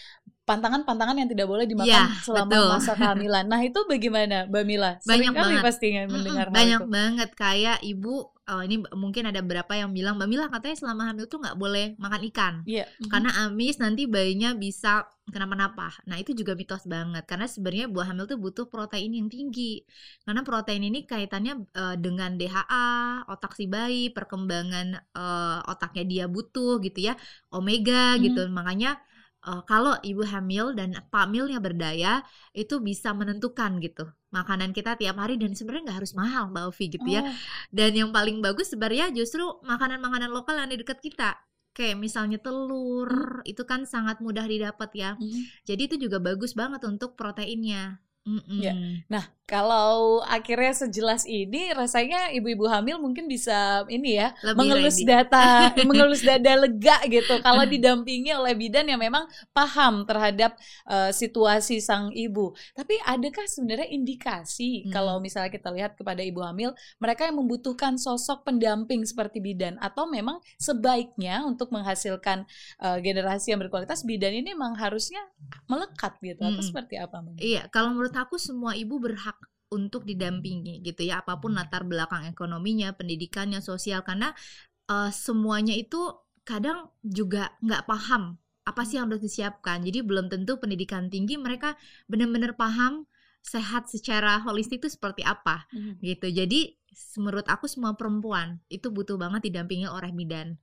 pantangan-pantangan 0.43 1.17
yang 1.17 1.25
tidak 1.27 1.47
boleh 1.47 1.65
dimakan 1.65 2.05
Ya, 2.05 2.21
selama 2.21 2.53
betul. 2.53 2.69
masa 2.69 2.93
kehamilan. 2.95 3.45
Nah, 3.45 3.61
itu 3.61 3.81
bagaimana, 3.85 4.45
Mbak 4.45 4.65
Mila? 4.65 4.93
Banyak 5.01 5.01
Sering 5.01 5.33
kali 5.33 5.41
banget. 5.57 5.65
pastinya 5.65 6.03
mendengar 6.05 6.47
hal 6.49 6.55
banyak 6.55 6.81
itu. 6.81 6.91
banget 6.91 7.31
kayak 7.33 7.79
ibu 7.81 8.29
oh 8.45 8.61
ini 8.61 8.77
mungkin 8.93 9.25
ada 9.31 9.41
beberapa 9.41 9.73
yang 9.73 9.91
bilang 9.97 10.21
Mbak 10.21 10.29
Mila 10.29 10.47
katanya 10.53 10.77
selama 10.77 11.03
hamil 11.09 11.25
tuh 11.27 11.41
nggak 11.41 11.57
boleh 11.57 11.87
makan 11.97 12.21
ikan 12.29 12.55
Iya. 12.69 12.85
Mhm. 13.01 13.09
karena 13.09 13.31
amis 13.49 13.77
nanti 13.81 14.05
bayinya 14.05 14.53
bisa 14.53 15.09
kenapa-napa. 15.25 15.89
Nah 16.05 16.21
itu 16.21 16.37
juga 16.37 16.53
mitos 16.53 16.85
banget 16.85 17.25
karena 17.25 17.49
sebenarnya 17.49 17.87
buah 17.89 18.13
hamil 18.13 18.29
tuh 18.29 18.37
butuh 18.37 18.67
protein 18.69 19.17
yang 19.17 19.33
tinggi 19.33 19.81
karena 20.29 20.45
protein 20.45 20.85
ini 20.85 21.09
kaitannya 21.09 21.65
eh, 21.73 21.97
dengan 21.97 22.37
DHA 22.37 23.25
otak 23.33 23.57
si 23.57 23.65
bayi 23.65 24.13
perkembangan 24.13 24.87
eh, 25.17 25.59
otaknya 25.65 26.05
dia 26.05 26.25
butuh 26.29 26.77
gitu 26.85 27.09
ya 27.09 27.17
omega 27.49 28.17
Mhm. 28.17 28.21
gitu 28.29 28.43
makanya 28.53 29.01
eh, 29.49 29.63
kalau 29.71 29.95
ibu 30.03 30.23
hamil 30.33 30.73
dan 30.79 30.91
pamilnya 31.15 31.59
berdaya 31.63 32.23
itu 32.57 32.75
bisa 32.83 33.11
menentukan 33.17 33.79
gitu 33.85 34.05
makanan 34.35 34.71
kita 34.77 34.99
tiap 35.01 35.17
hari 35.23 35.35
dan 35.39 35.55
sebenarnya 35.55 35.83
nggak 35.93 35.99
harus 36.03 36.13
mahal 36.19 36.51
mbak 36.51 36.65
Ovi 36.71 36.85
gitu 36.95 37.09
ya 37.17 37.23
Oh, 37.23 37.35
dan 37.75 37.91
yang 37.95 38.11
paling 38.17 38.41
bagus 38.45 38.73
sebenarnya 38.73 39.11
justru 39.15 39.43
makanan-makanan 39.65 40.31
lokal 40.33 40.57
yang 40.61 40.71
di 40.73 40.79
dekat 40.83 40.99
kita. 41.03 41.37
Kayak 41.75 41.99
misalnya 41.99 42.39
telur, 42.39 43.43
itu 43.43 43.63
kan 43.67 43.83
sangat 43.83 44.23
mudah 44.23 44.47
didapat 44.47 44.91
ya. 44.95 45.11
mhm. 45.19 45.51
Jadi 45.67 45.83
itu 45.91 45.97
juga 46.07 46.23
bagus 46.23 46.55
banget 46.55 46.87
untuk 46.87 47.19
proteinnya. 47.19 47.99
Mm-mm. 48.25 48.63
Ya. 48.63 48.73
Nah, 49.11 49.25
kalau 49.45 50.25
akhirnya 50.25 50.73
sejelas 50.73 51.29
ini, 51.29 51.71
rasanya 51.77 52.33
ibu-ibu 52.33 52.65
hamil 52.65 52.97
mungkin 52.97 53.29
bisa 53.29 53.85
ini 53.93 54.17
ya, 54.17 54.33
Lebih 54.47 54.57
mengelus 54.57 54.97
ready. 54.97 55.05
data, 55.05 55.69
mengelus 55.89 56.25
dada 56.25 56.53
lega 56.65 57.05
gitu. 57.13 57.39
Kalau 57.45 57.63
didampingi 57.69 58.33
oleh 58.33 58.57
bidan 58.57 58.89
yang 58.89 59.01
memang 59.01 59.29
paham 59.53 60.09
terhadap 60.09 60.57
eh, 60.89 61.11
situasi 61.13 61.81
sang 61.85 62.09
ibu. 62.17 62.57
Tapi 62.73 62.97
adakah 63.05 63.45
sebenarnya 63.45 63.89
indikasi 63.93 64.85
Hmm. 64.85 64.93
kalau 64.93 65.21
misalnya 65.21 65.49
kita 65.53 65.69
lihat 65.73 65.93
kepada 65.97 66.21
ibu 66.25 66.41
hamil, 66.45 66.73
mereka 67.01 67.25
yang 67.29 67.37
membutuhkan 67.41 67.97
sosok 68.01 68.45
pendamping 68.49 69.05
seperti 69.05 69.41
bidan, 69.41 69.77
atau 69.81 70.05
memang 70.09 70.41
sebaiknya 70.61 71.45
untuk 71.45 71.69
menghasilkan 71.73 72.45
eh, 72.81 72.99
generasi 73.05 73.53
yang 73.53 73.61
berkualitas, 73.61 74.05
bidan 74.09 74.33
ini 74.35 74.53
memang 74.57 74.77
harusnya 74.79 75.21
melekat 75.71 76.17
gitu, 76.21 76.43
atau 76.45 76.61
Mm-mm. 76.61 76.65
seperti 76.65 76.95
apa? 77.01 77.25
Iya, 77.41 77.67
kalau 77.73 77.93
menurut 77.95 78.15
aku 78.15 78.37
semua 78.39 78.73
ibu 78.79 78.97
berhak 79.03 79.34
untuk 79.77 80.03
didampingi 80.11 80.81
gitu 80.87 81.03
ya, 81.11 81.21
apa 81.23 81.35
pun 81.43 81.53
latar 81.59 81.83
belakang 81.91 82.25
ekonominya, 82.33 82.95
pendidikannya, 82.99 83.61
sosial 83.71 84.01
karena 84.09 84.31
eh, 84.91 85.11
semuanya 85.13 85.75
itu 85.77 86.01
kadang 86.45 86.93
juga 87.05 87.53
nggak 87.65 87.85
paham 87.89 88.37
apa 88.65 88.83
sih 88.89 88.97
yang 89.01 89.09
harus 89.13 89.23
disiapkan. 89.25 89.85
Jadi 89.85 90.01
belum 90.05 90.27
tentu 90.33 90.57
pendidikan 90.63 91.09
tinggi 91.13 91.37
mereka 91.41 91.77
benar-benar 92.11 92.57
paham 92.57 93.05
sehat 93.45 93.93
secara 93.93 94.41
holistik 94.41 94.81
itu 94.85 94.89
seperti 94.93 95.21
apa 95.25 95.69
Mhm. 95.73 96.01
gitu. 96.01 96.29
Jadi 96.33 96.77
menurut 97.21 97.45
aku 97.51 97.67
semua 97.69 97.93
perempuan 97.99 98.61
itu 98.73 98.89
butuh 98.89 99.17
banget 99.21 99.51
didampingi 99.53 99.89
oleh 99.89 100.11
bidan. 100.15 100.57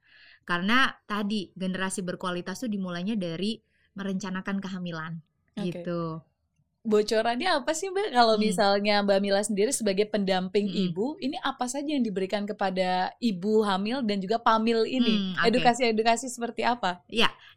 Karena 0.50 0.89
tadi 1.06 1.53
generasi 1.53 2.01
berkualitas 2.01 2.65
tuh 2.65 2.70
dimulainya 2.72 3.13
dari 3.20 3.62
merencanakan 3.94 4.58
kehamilan 4.63 5.13
Oke. 5.58 5.82
gitu. 5.84 6.24
Bocorannya 6.82 7.62
apa 7.62 7.72
sih 7.78 7.94
Mbak 7.94 8.10
kalau 8.18 8.36
Hmm. 8.36 8.42
misalnya 8.42 9.06
Mbak 9.06 9.20
Mila 9.22 9.42
sendiri 9.46 9.70
sebagai 9.70 10.10
pendamping 10.10 10.66
Mm-mm. 10.66 10.86
ibu 10.90 11.08
ini 11.22 11.38
apa 11.46 11.70
saja 11.70 11.86
yang 11.94 12.02
diberikan 12.02 12.44
kepada 12.50 13.14
ibu 13.22 13.62
hamil 13.62 14.02
dan 14.02 14.18
juga 14.18 14.42
pamil 14.42 14.90
ini 14.90 15.22
Hmm, 15.22 15.38
edukasi-edukasi 15.46 16.26
seperti 16.30 16.66
apa 16.66 17.06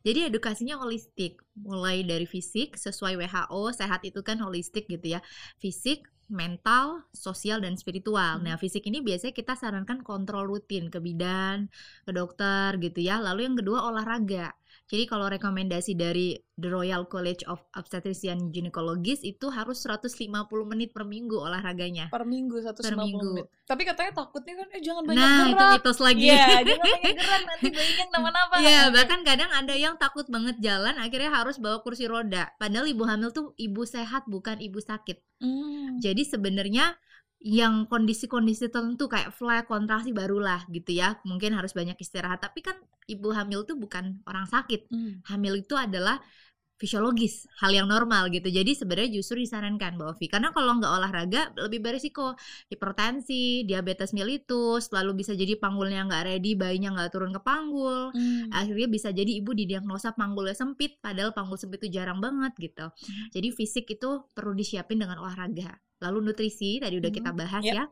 Jadi 0.04 0.28
edukasinya 0.28 0.76
holistik, 0.76 1.40
mulai 1.56 2.04
dari 2.04 2.28
fisik 2.28 2.76
sesuai 2.76 3.16
WHO, 3.16 3.72
sehat 3.72 4.04
itu 4.04 4.20
kan 4.20 4.36
holistik 4.36 4.84
gitu 4.84 5.16
ya. 5.16 5.20
Fisik, 5.56 6.04
mental, 6.28 7.08
sosial 7.16 7.64
dan 7.64 7.80
spiritual. 7.80 8.36
Hmm. 8.36 8.44
Nah, 8.44 8.56
fisik 8.60 8.84
ini 8.84 9.00
biasanya 9.00 9.32
kita 9.32 9.56
sarankan 9.56 10.04
kontrol 10.04 10.44
rutin 10.44 10.92
ke 10.92 11.00
bidan, 11.00 11.72
ke 12.04 12.12
dokter 12.12 12.76
gitu 12.84 13.00
ya. 13.00 13.16
Lalu 13.16 13.48
yang 13.48 13.56
kedua 13.56 13.88
olahraga. 13.88 14.52
Jadi 14.84 15.08
kalau 15.08 15.32
rekomendasi 15.32 15.96
dari 15.96 16.36
The 16.60 16.68
Royal 16.68 17.08
College 17.08 17.42
of 17.48 17.64
Obstetrician 17.72 18.36
and 18.36 18.52
Gynecologist 18.52 19.24
itu 19.24 19.48
harus 19.48 19.80
150 19.82 20.28
menit 20.68 20.92
per 20.92 21.08
minggu 21.08 21.40
olahraganya. 21.40 22.12
per 22.12 22.28
minggu 22.28 22.60
150 22.60 22.94
minggu. 23.00 23.30
menit 23.32 23.48
tapi 23.64 23.82
katanya 23.88 24.12
takutnya 24.12 24.60
kan 24.60 24.68
eh 24.76 24.82
jangan 24.84 25.02
banyak 25.08 25.24
Nah, 25.24 25.32
itu 25.48 25.56
gerak 25.56 25.72
mitos 25.80 25.98
lagi. 26.04 26.28
Iya, 26.28 26.46
jangan 26.68 26.84
banyak 26.84 27.14
gerak 27.16 27.42
nanti 27.48 27.68
bayinya 27.72 28.04
kenapa-napa 28.12 28.54
Iya, 28.60 28.82
bahkan 28.92 29.20
kadang 29.24 29.50
ada 29.56 29.74
yang 29.74 29.94
takut 29.96 30.26
banget 30.28 30.56
jalan 30.60 30.94
akhirnya 31.00 31.30
harus 31.32 31.56
bawa 31.56 31.80
kursi 31.80 32.04
roda. 32.04 32.52
Padahal 32.60 32.84
ibu 32.84 33.08
hamil 33.08 33.32
tuh 33.32 33.56
ibu 33.56 33.82
sehat 33.88 34.28
bukan 34.28 34.60
ibu 34.60 34.84
sakit. 34.84 35.16
Hmm. 35.40 35.96
Jadi 35.96 36.28
sebenarnya 36.28 36.92
yang 37.44 37.84
kondisi-kondisi 37.84 38.72
tertentu 38.72 39.04
kayak 39.04 39.36
flag, 39.36 39.68
kontraksi 39.68 40.16
barulah 40.16 40.64
gitu 40.72 40.96
ya. 40.96 41.20
Mungkin 41.28 41.52
harus 41.52 41.76
banyak 41.76 42.00
istirahat. 42.00 42.40
Tapi 42.40 42.64
kan 42.64 42.72
ibu 43.04 43.28
hamil 43.36 43.68
tuh 43.68 43.76
bukan 43.76 44.24
orang 44.24 44.48
sakit. 44.48 44.88
Hmm. 44.88 45.20
Hamil 45.28 45.60
itu 45.60 45.76
adalah 45.76 46.24
fisiologis, 46.74 47.46
hal 47.62 47.70
yang 47.70 47.86
normal 47.86 48.26
gitu. 48.34 48.50
Jadi 48.50 48.74
sebenarnya 48.74 49.22
justru 49.22 49.38
disarankan 49.38 49.94
Mbak 49.94 50.08
Ovi. 50.18 50.26
Karena 50.26 50.50
kalau 50.50 50.74
nggak 50.82 50.92
olahraga 50.92 51.42
lebih 51.54 51.80
berisiko 51.80 52.34
hipertensi, 52.66 53.62
diabetes 53.62 54.10
mellitus, 54.10 54.90
lalu 54.90 55.22
bisa 55.22 55.38
jadi 55.38 55.54
panggulnya 55.54 56.10
nggak 56.10 56.22
ready, 56.26 56.58
bayinya 56.58 56.98
nggak 56.98 57.14
turun 57.14 57.30
ke 57.30 57.40
panggul. 57.40 58.10
Hmm. 58.10 58.50
Akhirnya 58.50 58.90
bisa 58.90 59.14
jadi 59.14 59.32
ibu 59.38 59.54
didiagnosa 59.54 60.18
panggulnya 60.18 60.58
sempit, 60.58 60.98
padahal 60.98 61.30
panggul 61.30 61.54
sempit 61.54 61.86
itu 61.86 61.94
jarang 61.94 62.18
banget 62.18 62.52
gitu. 62.58 62.90
Hmm. 62.90 63.26
Jadi 63.30 63.48
fisik 63.54 63.86
itu 63.94 64.26
perlu 64.34 64.52
disiapin 64.58 64.98
dengan 64.98 65.22
olahraga. 65.22 65.78
Lalu 66.02 66.26
nutrisi 66.26 66.82
tadi 66.82 66.98
udah 66.98 67.08
hmm. 67.08 67.18
kita 67.22 67.30
bahas 67.32 67.62
yep. 67.62 67.74
ya. 67.74 67.84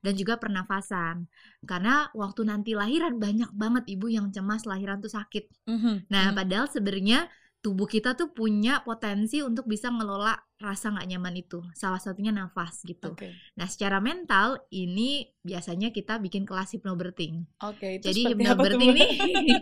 Dan 0.00 0.16
juga 0.16 0.40
pernafasan. 0.40 1.28
Karena 1.62 2.08
waktu 2.16 2.48
nanti 2.48 2.72
lahiran 2.72 3.20
banyak 3.20 3.52
banget 3.52 3.84
ibu 3.92 4.08
yang 4.08 4.32
cemas 4.32 4.64
lahiran 4.64 4.98
tuh 4.98 5.12
sakit. 5.12 5.68
-hmm. 5.68 6.08
Nah, 6.08 6.32
-hmm. 6.32 6.36
padahal 6.40 6.66
sebenarnya 6.72 7.28
tubuh 7.60 7.84
kita 7.84 8.16
tuh 8.16 8.32
punya 8.32 8.80
potensi 8.80 9.44
untuk 9.44 9.68
bisa 9.68 9.92
ngelola 9.92 10.32
rasa 10.60 10.92
nggak 10.92 11.08
nyaman 11.08 11.34
itu. 11.40 11.64
Salah 11.72 11.96
satunya 11.96 12.32
nafas 12.36 12.84
gitu. 12.84 13.16
Okay. 13.16 13.32
Nah, 13.56 13.64
secara 13.64 13.96
mental 13.96 14.60
ini 14.68 15.24
biasanya 15.40 15.88
kita 15.88 16.20
bikin 16.20 16.44
kelas 16.44 16.76
hypnobirthing. 16.76 17.48
Oke, 17.64 17.96
okay, 17.96 18.04
Jadi 18.04 18.36
hypnobirthing 18.36 18.92
ini 18.92 19.08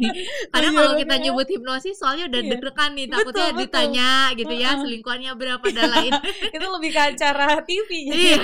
karena 0.52 0.74
kalau 0.74 0.98
kita 0.98 1.14
nyebut 1.22 1.46
hipnosis 1.46 2.02
soalnya 2.02 2.26
udah 2.26 2.42
iya. 2.42 2.50
deg-degan 2.50 2.90
nih 2.98 3.06
takutnya 3.06 3.46
betul, 3.54 3.60
ditanya 3.62 4.10
betul. 4.10 4.38
gitu 4.42 4.54
ya 4.58 4.70
selingkuhannya 4.82 5.32
berapa 5.38 5.66
dan 5.70 5.86
lain. 5.86 6.12
itu 6.58 6.66
lebih 6.66 6.90
ke 6.90 7.00
acara 7.14 7.48
TV. 7.62 7.90
iya. 8.10 8.38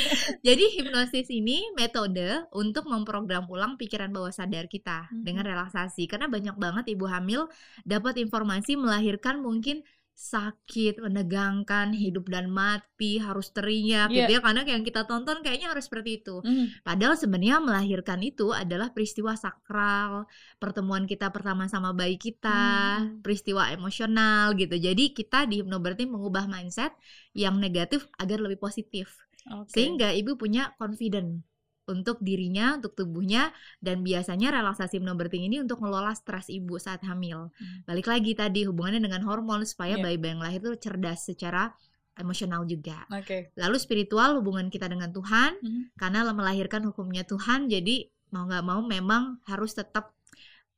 Jadi 0.48 0.64
hipnosis 0.80 1.28
ini 1.28 1.68
metode 1.76 2.48
untuk 2.56 2.88
memprogram 2.88 3.44
ulang 3.52 3.76
pikiran 3.76 4.08
bawah 4.08 4.32
sadar 4.32 4.64
kita 4.64 5.12
hmm. 5.12 5.28
dengan 5.28 5.44
relaksasi. 5.44 6.08
Karena 6.08 6.32
banyak 6.32 6.56
banget 6.56 6.88
ibu 6.96 7.04
hamil 7.04 7.52
dapat 7.84 8.16
informasi 8.16 8.80
melahirkan 8.98 9.38
mungkin 9.38 9.86
sakit, 10.18 10.98
menegangkan, 10.98 11.94
hidup 11.94 12.26
dan 12.26 12.50
mati, 12.50 13.22
harus 13.22 13.54
teriak 13.54 14.10
yeah. 14.10 14.26
gitu 14.26 14.30
ya 14.34 14.40
karena 14.42 14.66
yang 14.66 14.82
kita 14.82 15.06
tonton 15.06 15.46
kayaknya 15.46 15.70
harus 15.70 15.86
seperti 15.86 16.18
itu. 16.18 16.42
Mm. 16.42 16.82
Padahal 16.82 17.14
sebenarnya 17.14 17.62
melahirkan 17.62 18.18
itu 18.26 18.50
adalah 18.50 18.90
peristiwa 18.90 19.38
sakral, 19.38 20.26
pertemuan 20.58 21.06
kita 21.06 21.30
pertama 21.30 21.70
sama 21.70 21.94
bayi 21.94 22.18
kita, 22.18 22.98
mm. 22.98 23.22
peristiwa 23.22 23.70
emosional 23.70 24.58
gitu. 24.58 24.74
Jadi 24.74 25.14
kita 25.14 25.46
di 25.46 25.62
berarti 25.62 26.10
mengubah 26.10 26.50
mindset 26.50 26.90
yang 27.38 27.54
negatif 27.62 28.10
agar 28.18 28.42
lebih 28.42 28.58
positif. 28.58 29.14
Okay. 29.46 29.70
Sehingga 29.70 30.10
ibu 30.18 30.34
punya 30.34 30.74
confident 30.82 31.46
untuk 31.88 32.20
dirinya, 32.20 32.76
untuk 32.76 32.94
tubuhnya, 32.94 33.50
dan 33.80 34.04
biasanya 34.04 34.52
relaksasi 34.52 35.00
menoberting 35.00 35.48
ini 35.48 35.64
untuk 35.64 35.80
mengelola 35.80 36.12
stres 36.12 36.52
ibu 36.52 36.76
saat 36.76 37.00
hamil. 37.08 37.48
Hmm. 37.50 37.88
Balik 37.88 38.06
lagi 38.06 38.36
tadi 38.36 38.68
hubungannya 38.68 39.00
dengan 39.00 39.24
hormon 39.24 39.64
supaya 39.64 39.96
yeah. 39.96 40.04
bayi-bayi 40.04 40.36
yang 40.36 40.42
lahir 40.44 40.60
itu 40.60 40.76
cerdas 40.76 41.24
secara 41.24 41.72
emosional 42.18 42.66
juga. 42.68 43.06
Okay. 43.08 43.48
Lalu 43.56 43.78
spiritual 43.78 44.36
hubungan 44.42 44.68
kita 44.68 44.90
dengan 44.90 45.14
Tuhan, 45.14 45.56
-hmm. 45.58 45.82
karena 45.96 46.28
melahirkan 46.34 46.84
hukumnya 46.84 47.22
Tuhan, 47.24 47.70
jadi 47.70 48.10
mau 48.34 48.44
nggak 48.44 48.64
mau 48.66 48.80
memang 48.84 49.40
harus 49.48 49.72
tetap 49.72 50.12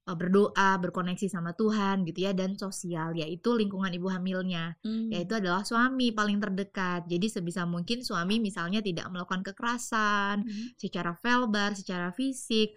berdoa, 0.06 0.80
berkoneksi 0.80 1.30
sama 1.30 1.54
Tuhan 1.54 2.02
gitu 2.08 2.26
ya 2.26 2.32
dan 2.34 2.58
sosial 2.58 3.14
yaitu 3.14 3.54
lingkungan 3.54 3.92
ibu 3.94 4.10
hamilnya. 4.10 4.74
Hmm. 4.82 5.12
Yaitu 5.12 5.38
adalah 5.38 5.62
suami 5.62 6.10
paling 6.10 6.40
terdekat. 6.40 7.06
Jadi 7.06 7.26
sebisa 7.30 7.68
mungkin 7.68 8.02
suami 8.02 8.42
misalnya 8.42 8.82
tidak 8.82 9.06
melakukan 9.12 9.46
kekerasan 9.46 10.44
hmm. 10.46 10.78
secara 10.80 11.14
verbal, 11.18 11.76
secara 11.76 12.10
fisik. 12.10 12.74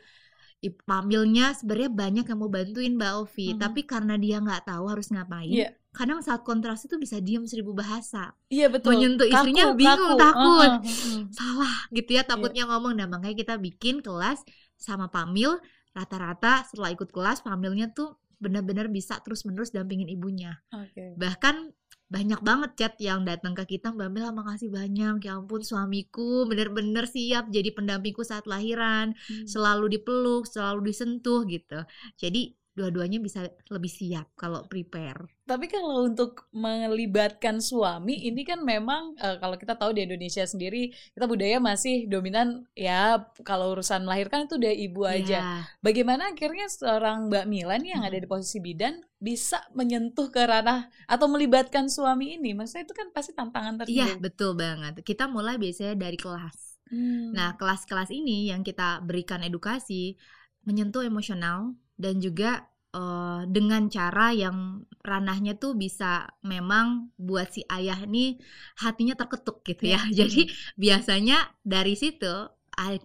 Hamilnya 0.88 1.52
sebenarnya 1.60 1.92
banyak 1.92 2.26
yang 2.32 2.40
mau 2.40 2.48
bantuin 2.48 2.96
Mbak 2.96 3.14
Ovi, 3.20 3.52
hmm. 3.52 3.60
tapi 3.60 3.84
karena 3.84 4.16
dia 4.16 4.40
nggak 4.40 4.64
tahu 4.72 4.88
harus 4.88 5.12
ngapain, 5.12 5.52
yeah 5.52 5.76
kadang 5.94 6.26
saat 6.26 6.42
kontras 6.42 6.82
itu 6.90 6.98
bisa 6.98 7.22
diem 7.22 7.46
seribu 7.46 7.78
bahasa. 7.78 8.34
Iya 8.50 8.68
betul. 8.74 8.98
Menyentuh 8.98 9.30
istrinya 9.30 9.72
kaku, 9.72 9.78
bingung, 9.78 10.18
kaku. 10.18 10.26
takut, 10.26 10.72
uh, 10.74 10.82
uh, 10.82 10.90
uh. 10.90 11.24
salah 11.30 11.76
gitu 11.94 12.10
ya, 12.18 12.26
takutnya 12.26 12.66
yeah. 12.66 12.70
ngomong. 12.74 12.94
Nah 12.98 13.06
makanya 13.06 13.38
kita 13.38 13.56
bikin 13.62 14.02
kelas 14.02 14.42
sama 14.74 15.14
Pamil 15.14 15.62
rata-rata 15.94 16.66
setelah 16.68 16.92
ikut 16.94 17.10
kelas 17.14 17.46
hamilnya 17.46 17.94
tuh 17.94 18.18
benar-benar 18.42 18.92
bisa 18.92 19.24
terus-menerus 19.24 19.72
dampingin 19.72 20.12
ibunya. 20.12 20.60
Okay. 20.68 21.16
Bahkan 21.16 21.72
banyak 22.14 22.42
banget 22.46 22.72
chat 22.78 22.94
yang 23.02 23.26
datang 23.26 23.58
ke 23.58 23.66
kita 23.78 23.90
Mbak 23.90 24.10
Mila 24.14 24.30
makasih 24.30 24.70
banyak 24.70 25.26
ya 25.26 25.34
ampun 25.34 25.66
suamiku 25.66 26.46
benar-benar 26.46 27.10
siap 27.10 27.50
jadi 27.50 27.74
pendampingku 27.74 28.22
saat 28.22 28.46
lahiran 28.46 29.18
hmm. 29.18 29.50
selalu 29.50 29.98
dipeluk 29.98 30.46
selalu 30.46 30.94
disentuh 30.94 31.42
gitu 31.50 31.82
jadi 32.22 32.54
dua-duanya 32.74 33.22
bisa 33.22 33.46
lebih 33.70 33.90
siap 33.90 34.34
kalau 34.34 34.66
prepare. 34.66 35.30
Tapi 35.46 35.70
kalau 35.70 36.10
untuk 36.10 36.50
melibatkan 36.50 37.62
suami 37.62 38.18
ini 38.26 38.42
kan 38.42 38.66
memang 38.66 39.14
uh, 39.22 39.38
kalau 39.38 39.62
kita 39.62 39.78
tahu 39.78 39.94
di 39.94 40.10
Indonesia 40.10 40.42
sendiri 40.42 40.90
kita 41.14 41.30
budaya 41.30 41.62
masih 41.62 42.10
dominan 42.10 42.66
ya 42.74 43.30
kalau 43.46 43.78
urusan 43.78 44.10
melahirkan 44.10 44.50
itu 44.50 44.58
udah 44.58 44.74
ibu 44.74 45.02
iya. 45.06 45.14
aja. 45.14 45.40
Bagaimana 45.86 46.34
akhirnya 46.34 46.66
seorang 46.66 47.30
Mbak 47.30 47.46
Mila 47.46 47.78
nih 47.78 47.94
yang 47.94 48.04
hmm. 48.04 48.10
ada 48.10 48.18
di 48.18 48.28
posisi 48.28 48.58
bidan 48.58 49.06
bisa 49.22 49.62
menyentuh 49.78 50.34
ke 50.34 50.42
ranah 50.42 50.90
atau 51.06 51.30
melibatkan 51.30 51.94
suami 51.94 52.42
ini? 52.42 52.58
Maksudnya 52.58 52.90
itu 52.90 52.96
kan 52.98 53.08
pasti 53.14 53.38
tantangan 53.38 53.86
tersendiri. 53.86 54.18
Iya, 54.18 54.18
betul 54.18 54.58
banget. 54.58 55.06
Kita 55.06 55.30
mulai 55.30 55.62
biasanya 55.62 55.94
dari 55.94 56.18
kelas. 56.18 56.82
Hmm. 56.90 57.38
Nah, 57.38 57.54
kelas-kelas 57.56 58.10
ini 58.10 58.50
yang 58.50 58.66
kita 58.66 59.02
berikan 59.06 59.46
edukasi 59.46 60.18
menyentuh 60.64 61.04
emosional 61.04 61.76
dan 61.98 62.20
juga 62.20 62.70
uh, 62.94 63.44
dengan 63.50 63.90
cara 63.90 64.32
yang 64.32 64.86
ranahnya 65.04 65.60
tuh 65.60 65.76
bisa 65.76 66.30
memang 66.46 67.12
buat 67.20 67.52
si 67.52 67.66
ayah 67.68 68.00
ini 68.08 68.40
hatinya 68.80 69.18
terketuk 69.18 69.66
gitu 69.68 69.92
ya. 69.92 70.00
Hmm. 70.00 70.14
Jadi 70.24 70.48
biasanya 70.80 71.52
dari 71.66 71.98
situ 71.98 72.48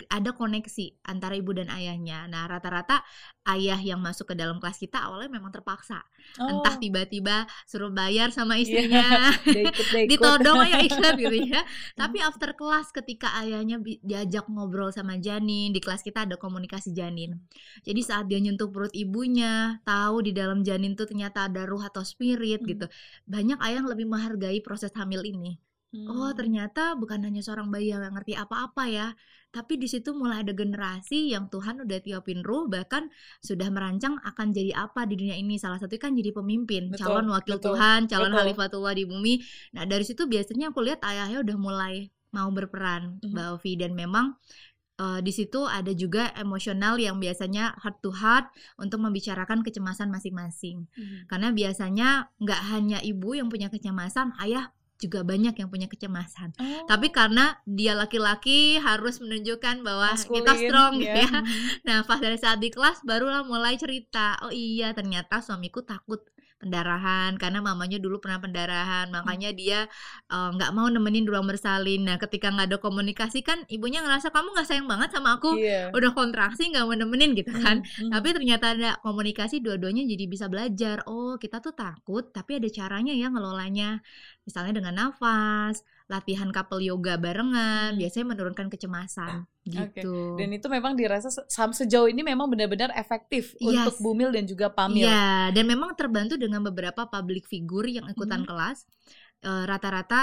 ada 0.09 0.31
koneksi 0.33 1.05
antara 1.05 1.37
ibu 1.37 1.53
dan 1.53 1.69
ayahnya. 1.69 2.25
Nah, 2.27 2.49
rata-rata 2.49 3.05
ayah 3.55 3.81
yang 3.81 4.01
masuk 4.01 4.33
ke 4.33 4.35
dalam 4.37 4.61
kelas 4.61 4.81
kita 4.81 5.05
awalnya 5.05 5.29
memang 5.33 5.53
terpaksa. 5.53 6.01
Oh. 6.41 6.49
Entah 6.49 6.77
tiba-tiba 6.81 7.45
suruh 7.69 7.93
bayar 7.93 8.33
sama 8.33 8.57
iya. 8.57 8.63
istrinya. 8.65 9.07
Yeah. 9.49 10.07
Ditodong 10.07 10.61
ya 10.69 10.79
ikut 10.85 11.15
gitu 11.19 11.37
ya. 11.51 11.65
Tapi 12.01 12.21
after 12.21 12.53
kelas 12.53 12.93
ketika 12.93 13.33
ayahnya 13.43 13.81
diajak 14.05 14.47
ngobrol 14.47 14.93
sama 14.93 15.17
janin, 15.19 15.73
di 15.73 15.81
kelas 15.81 16.05
kita 16.05 16.29
ada 16.29 16.37
komunikasi 16.37 16.93
janin. 16.93 17.43
Jadi 17.83 18.01
saat 18.05 18.29
dia 18.29 18.39
nyentuh 18.39 18.69
perut 18.69 18.93
ibunya, 18.93 19.81
tahu 19.83 20.23
di 20.23 20.37
dalam 20.37 20.63
janin 20.63 20.95
tuh 20.95 21.09
ternyata 21.09 21.49
ada 21.49 21.65
ruh 21.65 21.81
atau 21.81 22.05
spirit 22.05 22.61
hmm. 22.63 22.69
gitu. 22.71 22.87
Banyak 23.25 23.59
ayah 23.65 23.83
yang 23.83 23.89
lebih 23.89 24.07
menghargai 24.07 24.61
proses 24.61 24.93
hamil 24.95 25.25
ini. 25.25 25.59
Oh, 25.89 25.97
hmm. 25.97 26.09
Oh, 26.13 26.31
ternyata 26.37 26.93
bukan 27.01 27.25
hanya 27.25 27.41
seorang 27.41 27.73
bayi 27.73 27.97
yang 27.97 28.05
ngerti 28.13 28.37
apa-apa 28.37 28.85
ya, 28.93 29.09
tapi 29.49 29.81
di 29.81 29.89
situ 29.89 30.13
mulai 30.13 30.45
ada 30.45 30.53
generasi 30.53 31.33
yang 31.33 31.49
Tuhan 31.49 31.81
udah 31.81 31.99
tiupin 32.05 32.45
ruh 32.45 32.69
bahkan 32.69 33.09
sudah 33.41 33.73
merancang 33.73 34.21
akan 34.21 34.53
jadi 34.53 34.77
apa 34.77 35.09
di 35.09 35.17
dunia 35.17 35.41
ini. 35.41 35.57
Salah 35.57 35.81
satu 35.81 35.97
kan 35.97 36.13
jadi 36.13 36.37
pemimpin, 36.37 36.93
betul, 36.93 37.09
calon 37.09 37.33
wakil 37.33 37.57
betul, 37.57 37.73
Tuhan, 37.73 38.05
calon 38.05 38.37
betul. 38.37 38.41
halifatullah 38.45 38.93
di 38.93 39.05
bumi. 39.09 39.41
Nah, 39.73 39.89
dari 39.89 40.05
situ 40.05 40.29
biasanya 40.29 40.69
aku 40.69 40.85
lihat 40.85 41.01
ayahnya 41.01 41.41
udah 41.41 41.57
mulai 41.57 42.13
mau 42.37 42.53
berperan, 42.53 43.17
mm-hmm. 43.25 43.33
Mbak 43.33 43.47
Ovi 43.57 43.73
dan 43.81 43.97
memang 43.97 44.37
uh, 45.01 45.21
di 45.25 45.33
situ 45.33 45.65
ada 45.65 45.95
juga 45.95 46.35
emosional 46.37 47.01
yang 47.01 47.17
biasanya 47.17 47.79
heart 47.81 48.05
to 48.05 48.13
heart 48.13 48.51
untuk 48.77 49.01
membicarakan 49.01 49.65
kecemasan 49.65 50.13
masing-masing. 50.13 50.85
Hmm. 50.93 51.25
Karena 51.31 51.49
biasanya 51.55 52.09
nggak 52.37 52.63
hanya 52.75 52.99
ibu 53.01 53.33
yang 53.33 53.49
punya 53.49 53.73
kecemasan, 53.73 54.35
ayah 54.43 54.69
juga 54.99 55.23
banyak 55.23 55.55
yang 55.55 55.71
punya 55.71 55.87
kecemasan. 55.87 56.53
Oh. 56.59 56.85
Tapi 56.91 57.15
karena 57.15 57.57
dia 57.65 57.95
laki-laki 57.95 58.83
harus 58.83 59.23
menunjukkan 59.23 59.87
bahwa 59.87 60.13
Maskulin, 60.13 60.43
kita 60.43 60.53
strong 60.59 60.93
yeah. 60.99 61.03
gitu 61.03 61.19
ya. 61.23 61.33
Nah, 61.87 61.99
pas 62.05 62.19
dari 62.19 62.37
saat 62.37 62.59
di 62.59 62.69
kelas 62.75 63.07
barulah 63.07 63.47
mulai 63.47 63.79
cerita, 63.79 64.37
oh 64.43 64.53
iya 64.53 64.91
ternyata 64.93 65.39
suamiku 65.39 65.87
takut 65.87 66.27
pendarahan 66.59 67.39
karena 67.39 67.63
mamanya 67.63 68.03
dulu 68.03 68.19
pernah 68.19 68.43
pendarahan 68.43 69.07
makanya 69.15 69.55
dia 69.55 69.87
eh, 70.27 70.51
nggak 70.55 70.71
uh, 70.71 70.75
mau 70.75 70.91
nemenin 70.91 71.25
di 71.25 71.31
ruang 71.31 71.47
bersalin. 71.47 72.03
Nah 72.03 72.19
ketika 72.19 72.51
nggak 72.51 72.75
ada 72.75 72.79
komunikasi 72.83 73.47
kan 73.47 73.63
ibunya 73.71 74.03
ngerasa 74.03 74.35
kamu 74.35 74.59
nggak 74.59 74.69
sayang 74.69 74.91
banget 74.91 75.15
sama 75.15 75.39
aku 75.39 75.55
yeah. 75.57 75.95
udah 75.95 76.11
kontraksi 76.13 76.69
nggak 76.69 76.85
mau 76.85 76.99
nemenin 76.99 77.39
gitu 77.39 77.55
kan. 77.55 77.81
mm, 77.81 77.87
-hmm. 77.87 78.11
tapi 78.11 78.29
ternyata 78.35 78.67
ada 78.75 78.91
komunikasi 79.07 79.63
dua-duanya 79.63 80.03
jadi 80.05 80.25
bisa 80.27 80.47
belajar. 80.51 81.07
Oh 81.07 81.39
kita 81.39 81.63
tuh 81.63 81.73
takut 81.73 82.29
tapi 82.35 82.59
ada 82.59 82.69
caranya 82.69 83.15
ya 83.15 83.31
ngelolanya. 83.31 84.03
Misalnya 84.43 84.83
dengan 84.83 84.95
nafas 84.99 85.87
latihan 86.09 86.49
couple 86.49 86.81
yoga 86.81 87.21
barengan 87.21 87.93
hmm. 87.93 88.01
biasanya 88.01 88.27
menurunkan 88.33 88.73
kecemasan 88.73 89.45
gitu. 89.69 90.33
Okay. 90.33 90.41
Dan 90.41 90.49
itu 90.57 90.67
memang 90.73 90.97
dirasa 90.97 91.29
sejauh 91.29 92.09
ini 92.09 92.25
memang 92.25 92.49
benar-benar 92.49 92.97
efektif 92.97 93.53
yes. 93.61 93.85
untuk 93.85 93.97
Bumil 94.01 94.33
dan 94.33 94.49
juga 94.49 94.73
Pamil. 94.73 95.05
Iya, 95.05 95.53
dan 95.53 95.69
memang 95.69 95.93
terbantu 95.93 96.41
dengan 96.41 96.65
beberapa 96.65 97.05
public 97.05 97.45
figure 97.45 97.87
yang 97.93 98.09
ikutan 98.09 98.43
hmm. 98.43 98.49
kelas. 98.49 98.89
rata 99.39 99.71
rata-rata 99.71 100.21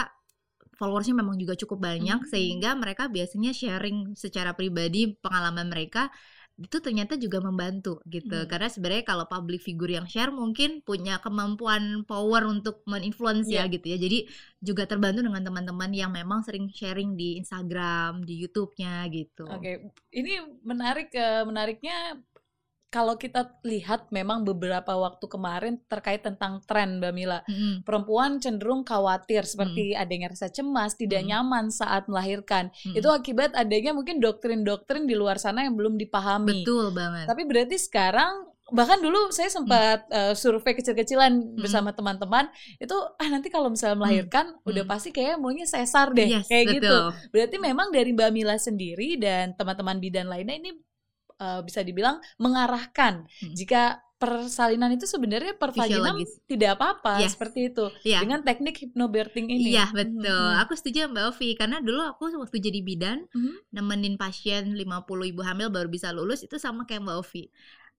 followersnya 0.76 1.16
memang 1.16 1.40
juga 1.40 1.56
cukup 1.56 1.88
banyak 1.88 2.26
hmm. 2.26 2.30
sehingga 2.34 2.76
mereka 2.76 3.08
biasanya 3.08 3.56
sharing 3.56 4.18
secara 4.18 4.52
pribadi 4.58 5.16
pengalaman 5.24 5.72
mereka 5.72 6.12
itu 6.56 6.80
ternyata 6.80 7.20
juga 7.20 7.44
membantu 7.44 8.00
gitu 8.08 8.32
hmm. 8.32 8.48
karena 8.48 8.72
sebenarnya 8.72 9.04
kalau 9.04 9.28
public 9.28 9.60
figure 9.60 9.92
yang 9.92 10.08
share 10.08 10.32
mungkin 10.32 10.80
punya 10.88 11.20
kemampuan 11.20 12.08
power 12.08 12.48
untuk 12.48 12.80
meninfluence 12.88 13.52
yeah. 13.52 13.68
ya 13.68 13.76
gitu 13.76 13.86
ya 13.92 13.98
jadi 14.00 14.24
juga 14.64 14.88
terbantu 14.88 15.28
dengan 15.28 15.44
teman-teman 15.44 15.92
yang 15.92 16.16
memang 16.16 16.48
sering 16.48 16.72
sharing 16.72 17.20
di 17.20 17.36
Instagram 17.38 18.24
di 18.24 18.40
YouTube-nya 18.42 19.06
gitu. 19.14 19.46
Oke, 19.46 19.62
okay. 19.62 19.76
ini 20.16 20.42
menarik 20.66 21.14
uh, 21.14 21.46
menariknya 21.46 22.18
kalau 22.96 23.20
kita 23.20 23.60
lihat 23.68 24.08
memang 24.08 24.48
beberapa 24.48 24.96
waktu 24.96 25.28
kemarin 25.28 25.84
terkait 25.92 26.24
tentang 26.24 26.64
tren 26.64 27.04
Mbak 27.04 27.12
Mila, 27.12 27.44
mm-hmm. 27.44 27.84
perempuan 27.84 28.40
cenderung 28.40 28.88
khawatir 28.88 29.44
seperti 29.44 29.92
mm-hmm. 29.92 30.00
adanya 30.08 30.28
rasa 30.32 30.48
cemas, 30.48 30.96
tidak 30.96 31.28
mm-hmm. 31.28 31.36
nyaman 31.36 31.66
saat 31.76 32.08
melahirkan. 32.08 32.72
Mm-hmm. 32.72 32.96
Itu 32.96 33.12
akibat 33.12 33.52
adanya 33.52 33.92
mungkin 33.92 34.24
doktrin-doktrin 34.24 35.12
di 35.12 35.20
luar 35.20 35.44
sana 35.44 35.68
yang 35.68 35.76
belum 35.76 36.00
dipahami. 36.00 36.64
Betul 36.64 36.96
banget. 36.96 37.28
Tapi 37.28 37.44
berarti 37.44 37.76
sekarang 37.76 38.56
bahkan 38.74 38.98
dulu 38.98 39.30
saya 39.30 39.46
sempat 39.54 40.10
hmm. 40.10 40.18
uh, 40.18 40.34
survei 40.34 40.74
kecil-kecilan 40.74 41.38
hmm. 41.38 41.62
bersama 41.62 41.94
teman-teman 41.94 42.50
itu 42.82 42.98
ah 42.98 43.28
nanti 43.30 43.54
kalau 43.54 43.70
misalnya 43.70 44.02
melahirkan 44.02 44.58
hmm. 44.58 44.66
udah 44.66 44.84
pasti 44.90 45.14
kayak 45.14 45.38
maunya 45.38 45.70
sesar 45.70 46.10
deh 46.18 46.42
yes, 46.42 46.50
kayak 46.50 46.82
gitu. 46.82 46.90
betul. 46.90 47.14
gitu 47.14 47.30
berarti 47.30 47.56
memang 47.62 47.94
dari 47.94 48.10
Mbak 48.18 48.32
Mila 48.34 48.58
sendiri 48.58 49.22
dan 49.22 49.54
teman-teman 49.54 50.02
bidan 50.02 50.26
lainnya 50.26 50.58
ini 50.58 50.82
uh, 51.40 51.62
bisa 51.66 51.82
dibilang 51.82 52.20
mengarahkan 52.38 53.26
hmm. 53.28 53.56
jika 53.56 54.02
persalinan 54.16 54.96
itu 54.96 55.04
sebenarnya 55.04 55.60
per 55.60 55.76
vaginam 55.76 56.16
tidak 56.48 56.80
apa-apa 56.80 57.20
yes. 57.20 57.36
seperti 57.36 57.68
itu 57.68 57.92
yeah. 58.08 58.24
dengan 58.24 58.48
teknik 58.48 58.80
hypnobirthing 58.80 59.52
ini. 59.52 59.76
Iya 59.76 59.92
betul, 59.92 60.32
hmm. 60.56 60.62
aku 60.64 60.74
setuju 60.80 61.12
Mbak 61.12 61.26
Ovi 61.36 61.50
karena 61.60 61.84
dulu 61.84 62.00
aku 62.00 62.32
waktu 62.40 62.58
jadi 62.64 62.80
bidan 62.80 63.28
hmm. 63.36 63.76
nemenin 63.76 64.16
pasien 64.16 64.72
50 64.72 65.32
ibu 65.36 65.42
hamil 65.44 65.68
baru 65.68 65.92
bisa 65.92 66.16
lulus 66.16 66.48
itu 66.48 66.56
sama 66.56 66.88
kayak 66.88 67.04
Mbak 67.04 67.18
Ovi 67.22 67.52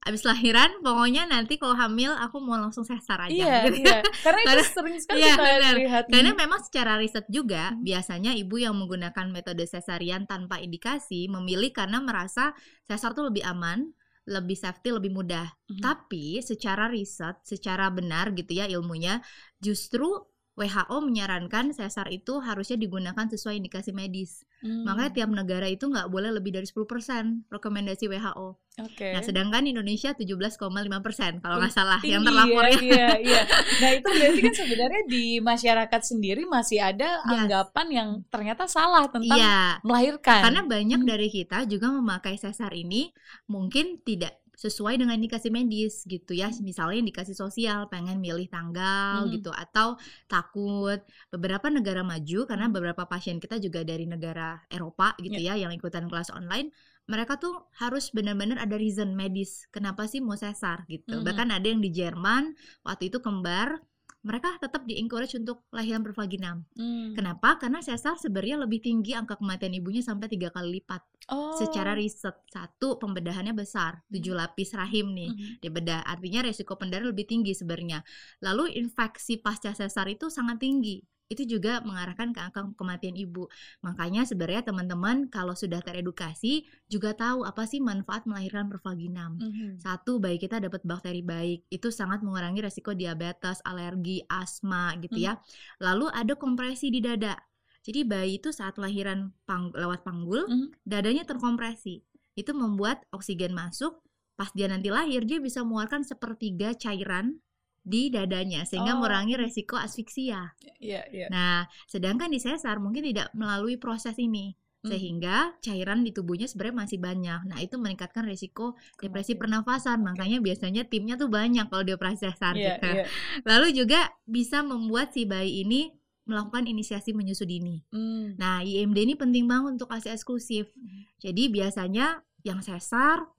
abis 0.06 0.22
lahiran 0.22 0.70
pokoknya 0.86 1.26
nanti 1.26 1.58
kalau 1.58 1.74
hamil 1.74 2.14
aku 2.14 2.38
mau 2.38 2.54
langsung 2.54 2.86
sesar 2.86 3.26
aja 3.26 3.34
iya, 3.34 3.56
gitu. 3.66 3.82
iya. 3.82 4.06
karena 4.22 4.40
itu 4.54 4.64
sering 4.70 4.98
sekali 5.02 5.18
iya, 5.24 5.34
kita 5.34 5.70
lihat 5.82 6.04
karena 6.06 6.30
memang 6.30 6.60
secara 6.62 6.94
riset 6.94 7.26
juga 7.26 7.74
hmm. 7.74 7.82
biasanya 7.82 8.32
ibu 8.38 8.54
yang 8.60 8.78
menggunakan 8.78 9.26
metode 9.34 9.66
sesarian 9.66 10.22
tanpa 10.28 10.62
indikasi 10.62 11.26
memilih 11.26 11.74
karena 11.74 11.98
merasa 11.98 12.54
sesar 12.86 13.18
tuh 13.18 13.34
lebih 13.34 13.42
aman 13.42 13.82
lebih 14.30 14.54
safety 14.54 14.94
lebih 14.94 15.10
mudah 15.10 15.46
hmm. 15.70 15.82
tapi 15.82 16.38
secara 16.38 16.86
riset 16.86 17.42
secara 17.42 17.90
benar 17.90 18.30
gitu 18.34 18.62
ya 18.62 18.70
ilmunya 18.70 19.18
justru 19.58 20.22
WHO 20.56 21.04
menyarankan 21.04 21.76
sesar 21.76 22.08
itu 22.08 22.40
harusnya 22.40 22.80
digunakan 22.80 23.28
sesuai 23.28 23.60
indikasi 23.60 23.92
medis. 23.92 24.48
Hmm. 24.64 24.88
Makanya 24.88 25.12
tiap 25.12 25.28
negara 25.28 25.68
itu 25.68 25.84
nggak 25.84 26.08
boleh 26.08 26.32
lebih 26.32 26.56
dari 26.56 26.64
10% 26.64 27.44
rekomendasi 27.52 28.08
WHO. 28.08 28.56
Okay. 28.76 29.12
Nah, 29.12 29.20
sedangkan 29.24 29.68
Indonesia 29.68 30.16
17,5% 30.16 31.44
kalau 31.44 31.56
nggak 31.60 31.72
salah 31.76 32.00
yang 32.04 32.24
terlapor 32.24 32.64
ya. 32.72 32.80
Iya, 32.80 33.08
iya. 33.20 33.42
Nah, 33.84 33.90
itu 33.92 34.08
berarti 34.08 34.40
kan 34.40 34.54
sebenarnya 34.56 35.02
di 35.04 35.24
masyarakat 35.44 36.00
sendiri 36.04 36.48
masih 36.48 36.80
ada 36.80 37.20
yes. 37.20 37.36
anggapan 37.36 37.86
yang 37.92 38.08
ternyata 38.32 38.64
salah 38.64 39.08
tentang 39.12 39.36
iya. 39.36 39.76
melahirkan. 39.84 40.40
Karena 40.40 40.64
banyak 40.64 41.00
hmm. 41.04 41.08
dari 41.08 41.28
kita 41.28 41.68
juga 41.68 41.92
memakai 41.92 42.40
sesar 42.40 42.72
ini 42.72 43.12
mungkin 43.48 44.00
tidak 44.00 44.40
sesuai 44.56 44.96
dengan 44.96 45.20
indikasi 45.20 45.52
medis 45.52 46.02
gitu 46.08 46.32
ya 46.32 46.48
misalnya 46.64 47.04
indikasi 47.04 47.36
sosial 47.36 47.92
pengen 47.92 48.24
milih 48.24 48.48
tanggal 48.48 49.28
hmm. 49.28 49.32
gitu 49.36 49.52
atau 49.52 50.00
takut 50.26 51.04
beberapa 51.28 51.68
negara 51.68 52.00
maju 52.00 52.48
karena 52.48 52.66
beberapa 52.72 53.04
pasien 53.04 53.36
kita 53.36 53.60
juga 53.60 53.84
dari 53.84 54.08
negara 54.08 54.64
Eropa 54.72 55.12
gitu 55.20 55.36
yeah. 55.36 55.60
ya 55.60 55.68
yang 55.68 55.72
ikutan 55.76 56.08
kelas 56.08 56.32
online 56.32 56.72
mereka 57.06 57.38
tuh 57.38 57.68
harus 57.78 58.10
benar-benar 58.10 58.58
ada 58.58 58.74
reason 58.80 59.12
medis 59.12 59.68
kenapa 59.68 60.08
sih 60.08 60.24
mau 60.24 60.34
sesar 60.34 60.88
gitu 60.88 61.20
hmm. 61.20 61.24
bahkan 61.28 61.52
ada 61.52 61.68
yang 61.68 61.84
di 61.84 61.92
Jerman 61.92 62.56
waktu 62.80 63.12
itu 63.12 63.20
kembar 63.20 63.78
mereka 64.26 64.58
tetap 64.58 64.82
di 64.82 64.98
encourage 64.98 65.38
untuk 65.38 65.62
lahiran 65.70 66.02
bervaginam. 66.02 66.66
Hmm. 66.74 67.14
Kenapa? 67.14 67.62
Karena 67.62 67.78
sesar 67.78 68.18
sebenarnya 68.18 68.66
lebih 68.66 68.82
tinggi 68.82 69.14
angka 69.14 69.38
kematian 69.38 69.70
ibunya 69.78 70.02
sampai 70.02 70.26
tiga 70.26 70.50
kali 70.50 70.82
lipat. 70.82 70.98
Oh. 71.30 71.54
Secara 71.54 71.94
riset 71.94 72.34
satu 72.50 72.98
pembedahannya 72.98 73.54
besar, 73.54 74.02
tujuh 74.10 74.34
hmm. 74.34 74.42
lapis 74.42 74.74
rahim 74.74 75.14
nih 75.14 75.30
hmm. 75.30 75.62
dibedah. 75.62 76.02
Artinya 76.02 76.42
resiko 76.42 76.74
pendarahan 76.74 77.14
lebih 77.14 77.30
tinggi 77.30 77.54
sebenarnya. 77.54 78.02
Lalu 78.42 78.74
infeksi 78.74 79.38
pasca 79.38 79.70
sesar 79.70 80.10
itu 80.10 80.26
sangat 80.26 80.58
tinggi 80.58 81.06
itu 81.26 81.42
juga 81.58 81.82
mengarahkan 81.82 82.30
ke 82.30 82.38
angka 82.38 82.60
kematian 82.78 83.18
ibu. 83.18 83.50
Makanya 83.82 84.22
sebenarnya 84.22 84.62
teman-teman 84.70 85.26
kalau 85.26 85.58
sudah 85.58 85.82
teredukasi 85.82 86.66
juga 86.86 87.18
tahu 87.18 87.42
apa 87.42 87.66
sih 87.66 87.82
manfaat 87.82 88.30
melahirkan 88.30 88.70
pervaginam. 88.70 89.34
Mm-hmm. 89.42 89.82
Satu, 89.82 90.22
bayi 90.22 90.38
kita 90.38 90.62
dapat 90.62 90.86
bakteri 90.86 91.26
baik, 91.26 91.66
itu 91.66 91.88
sangat 91.90 92.22
mengurangi 92.22 92.62
resiko 92.62 92.94
diabetes, 92.94 93.58
alergi, 93.66 94.22
asma 94.30 94.94
gitu 95.02 95.18
ya. 95.18 95.34
Lalu 95.82 96.06
ada 96.14 96.38
kompresi 96.38 96.94
di 96.94 97.02
dada. 97.02 97.34
Jadi 97.82 98.02
bayi 98.06 98.38
itu 98.38 98.50
saat 98.50 98.78
lahiran 98.78 99.30
pang- 99.46 99.74
lewat 99.74 100.06
panggul, 100.06 100.46
mm-hmm. 100.46 100.86
dadanya 100.86 101.26
terkompresi. 101.26 102.06
Itu 102.38 102.54
membuat 102.54 103.02
oksigen 103.10 103.50
masuk, 103.50 103.98
pas 104.38 104.52
dia 104.54 104.70
nanti 104.70 104.92
lahir 104.92 105.24
dia 105.26 105.42
bisa 105.42 105.64
mengeluarkan 105.66 106.06
sepertiga 106.06 106.76
cairan 106.76 107.40
di 107.86 108.10
dadanya 108.10 108.66
sehingga 108.66 108.98
oh. 108.98 109.00
mengurangi 109.00 109.38
resiko 109.38 109.78
asfiksia. 109.78 110.58
Yeah, 110.82 111.06
yeah. 111.14 111.30
Nah, 111.30 111.70
sedangkan 111.86 112.34
di 112.34 112.42
sesar 112.42 112.82
mungkin 112.82 113.06
tidak 113.06 113.30
melalui 113.30 113.78
proses 113.78 114.18
ini 114.18 114.58
hmm. 114.82 114.90
sehingga 114.90 115.54
cairan 115.62 116.02
di 116.02 116.10
tubuhnya 116.10 116.50
sebenarnya 116.50 116.76
masih 116.82 116.98
banyak. 116.98 117.40
Nah, 117.46 117.58
itu 117.62 117.78
meningkatkan 117.78 118.26
resiko 118.26 118.74
depresi 118.98 119.38
pernafasan. 119.38 120.02
Makanya 120.02 120.42
biasanya 120.42 120.82
timnya 120.90 121.14
tuh 121.14 121.30
banyak 121.30 121.70
kalau 121.70 121.86
di 121.86 121.94
operasi 121.94 122.26
sesar 122.26 122.58
yeah, 122.58 122.74
gitu. 122.74 122.90
Yeah. 122.90 123.08
Lalu 123.46 123.66
juga 123.78 124.10
bisa 124.26 124.66
membuat 124.66 125.14
si 125.14 125.22
bayi 125.22 125.62
ini 125.62 125.94
melakukan 126.26 126.66
inisiasi 126.66 127.14
menyusui 127.14 127.46
dini. 127.46 127.86
Hmm. 127.94 128.34
Nah, 128.34 128.66
IMD 128.66 128.98
ini 128.98 129.14
penting 129.14 129.46
banget 129.46 129.78
untuk 129.78 129.94
ASI 129.94 130.10
eksklusif. 130.10 130.74
Hmm. 130.74 131.06
Jadi 131.22 131.54
biasanya 131.54 132.26
yang 132.42 132.66
sesar 132.66 133.30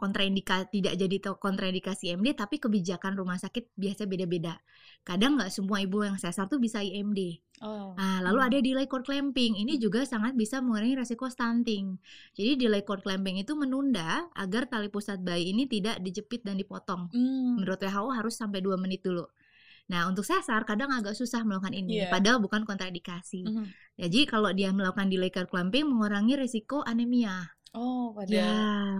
kontraindikasi 0.00 0.80
tidak 0.80 0.96
jadi 0.96 1.16
kontraindikasi 1.36 2.16
IMD 2.16 2.32
tapi 2.32 2.56
kebijakan 2.56 3.20
rumah 3.20 3.36
sakit 3.36 3.76
biasa 3.76 4.08
beda-beda. 4.08 4.56
Kadang 5.04 5.36
nggak 5.36 5.52
semua 5.52 5.84
ibu 5.84 6.00
yang 6.00 6.16
sesar 6.16 6.48
tuh 6.48 6.56
bisa 6.56 6.80
IMD. 6.80 7.44
Oh. 7.60 7.92
Nah, 7.92 8.24
lalu 8.24 8.40
hmm. 8.40 8.48
ada 8.48 8.58
delay 8.64 8.86
cord 8.88 9.04
clamping. 9.04 9.60
Ini 9.60 9.76
juga 9.76 10.08
sangat 10.08 10.32
bisa 10.32 10.64
mengurangi 10.64 10.96
resiko 10.96 11.28
stunting. 11.28 12.00
Jadi 12.32 12.56
delay 12.56 12.80
cord 12.80 13.04
clamping 13.04 13.36
itu 13.36 13.52
menunda 13.52 14.24
agar 14.32 14.64
tali 14.64 14.88
pusat 14.88 15.20
bayi 15.20 15.52
ini 15.52 15.68
tidak 15.68 16.00
dijepit 16.00 16.40
dan 16.48 16.56
dipotong. 16.56 17.12
Hmm. 17.12 17.60
Menurut 17.60 17.76
WHO 17.84 18.08
harus 18.16 18.34
sampai 18.40 18.64
2 18.64 18.80
menit 18.80 19.04
dulu. 19.04 19.28
Nah, 19.90 20.06
untuk 20.06 20.22
sesar 20.22 20.62
kadang 20.62 20.94
agak 20.94 21.18
susah 21.18 21.42
melakukan 21.42 21.74
ini, 21.74 22.06
yeah. 22.06 22.14
padahal 22.14 22.38
bukan 22.38 22.62
kontraindikasi. 22.62 23.42
Mm 23.42 23.50
-hmm. 23.50 23.66
Jadi 23.98 24.20
kalau 24.30 24.54
dia 24.54 24.70
melakukan 24.70 25.10
delay 25.10 25.34
cord 25.34 25.50
clamping 25.50 25.82
mengurangi 25.82 26.38
risiko 26.38 26.86
anemia. 26.86 27.50
Oh, 27.70 28.10
pada 28.10 28.26
Ya, 28.26 28.54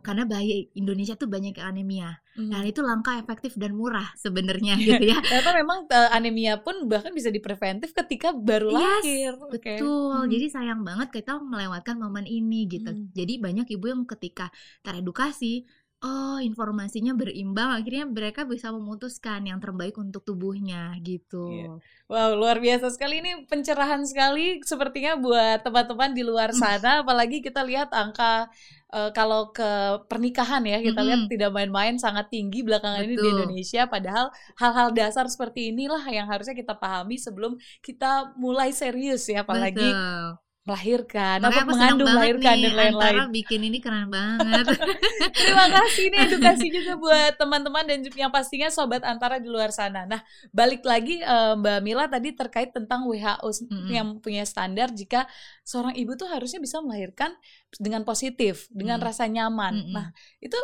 karena 0.06 0.22
bayi 0.30 0.70
Indonesia 0.78 1.18
tuh 1.18 1.26
banyak 1.26 1.59
anemia. 1.59 2.22
Hmm. 2.38 2.54
Nah, 2.54 2.62
itu 2.62 2.78
langkah 2.87 3.18
efektif 3.18 3.59
dan 3.59 3.74
murah 3.74 4.06
sebenarnya 4.14 4.78
gitu 4.78 5.11
ya. 5.11 5.18
Ternyata 5.18 5.50
memang 5.59 5.90
uh, 5.90 6.11
anemia 6.14 6.62
pun 6.62 6.87
bahkan 6.87 7.11
bisa 7.11 7.35
dipreventif 7.35 7.90
ketika 7.90 8.30
baru 8.30 8.70
yes, 8.70 8.78
lahir. 8.78 9.33
Betul. 9.50 10.22
Hmm. 10.22 10.30
Jadi 10.30 10.46
sayang 10.54 10.87
banget 10.87 11.11
kita 11.11 11.42
melewatkan 11.42 11.98
momen 11.98 12.30
ini 12.30 12.70
gitu. 12.70 12.94
Hmm. 12.94 13.11
Jadi 13.11 13.42
banyak 13.42 13.66
ibu 13.74 13.90
yang 13.90 14.06
ketika 14.06 14.54
teredukasi 14.87 15.66
oh 16.00 16.40
informasinya 16.40 17.12
berimbang 17.12 17.76
akhirnya 17.76 18.08
mereka 18.08 18.48
bisa 18.48 18.72
memutuskan 18.72 19.44
yang 19.44 19.60
terbaik 19.60 20.00
untuk 20.00 20.24
tubuhnya 20.24 20.96
gitu. 21.04 21.52
Yeah. 21.52 21.76
Wow 22.08 22.40
luar 22.40 22.56
biasa 22.58 22.88
sekali 22.88 23.20
ini 23.20 23.44
pencerahan 23.44 24.00
sekali 24.08 24.64
sepertinya 24.64 25.20
buat 25.20 25.60
teman-teman 25.60 26.16
di 26.16 26.24
luar 26.24 26.56
sana 26.56 27.04
apalagi 27.04 27.44
kita 27.44 27.60
lihat 27.60 27.92
angka 27.92 28.48
uh, 28.96 29.12
kalau 29.12 29.52
ke 29.52 30.00
pernikahan 30.08 30.64
ya 30.64 30.80
kita 30.80 30.96
mm 30.96 30.96
-hmm. 30.96 31.06
lihat 31.06 31.22
tidak 31.28 31.50
main-main 31.52 31.94
sangat 32.00 32.32
tinggi 32.32 32.64
belakangan 32.64 33.04
Betul. 33.04 33.12
ini 33.12 33.16
di 33.20 33.28
Indonesia 33.28 33.82
padahal 33.84 34.26
hal-hal 34.56 34.88
dasar 34.96 35.28
seperti 35.28 35.68
inilah 35.68 36.02
yang 36.08 36.24
harusnya 36.26 36.56
kita 36.56 36.72
pahami 36.80 37.20
sebelum 37.20 37.60
kita 37.84 38.32
mulai 38.40 38.72
serius 38.72 39.28
ya 39.28 39.44
apalagi 39.44 39.84
Betul 39.84 40.49
melahirkan, 40.60 41.40
apa 41.40 41.64
mengandung, 41.64 42.04
melahirkan 42.04 42.60
nih, 42.60 42.68
dan 42.68 42.72
lain-lain. 42.76 43.32
bikin 43.32 43.60
ini 43.64 43.80
keren 43.80 44.12
banget. 44.12 44.68
Terima 45.40 45.66
kasih 45.72 46.12
ini 46.12 46.16
edukasi 46.20 46.66
juga 46.68 47.00
buat 47.00 47.32
teman-teman 47.40 47.84
dan 47.88 48.04
yang 48.12 48.28
pastinya 48.28 48.68
sobat 48.68 49.00
antara 49.00 49.40
di 49.40 49.48
luar 49.48 49.72
sana. 49.72 50.04
Nah, 50.04 50.20
balik 50.52 50.84
lagi 50.84 51.24
uh, 51.24 51.56
Mbak 51.56 51.80
Mila 51.80 52.04
tadi 52.12 52.36
terkait 52.36 52.76
tentang 52.76 53.08
WHO 53.08 53.48
mm 53.48 53.66
-hmm. 53.72 53.88
yang 53.88 54.08
punya 54.20 54.44
standar 54.44 54.92
jika 54.92 55.24
seorang 55.64 55.96
ibu 55.96 56.12
tuh 56.12 56.28
harusnya 56.28 56.60
bisa 56.60 56.84
melahirkan 56.84 57.32
dengan 57.80 58.04
positif, 58.04 58.68
dengan 58.68 59.00
mm 59.00 59.08
-hmm. 59.08 59.08
rasa 59.16 59.24
nyaman. 59.32 59.74
Mm 59.74 59.84
-hmm. 59.88 59.94
Nah, 59.96 60.06
itu 60.44 60.60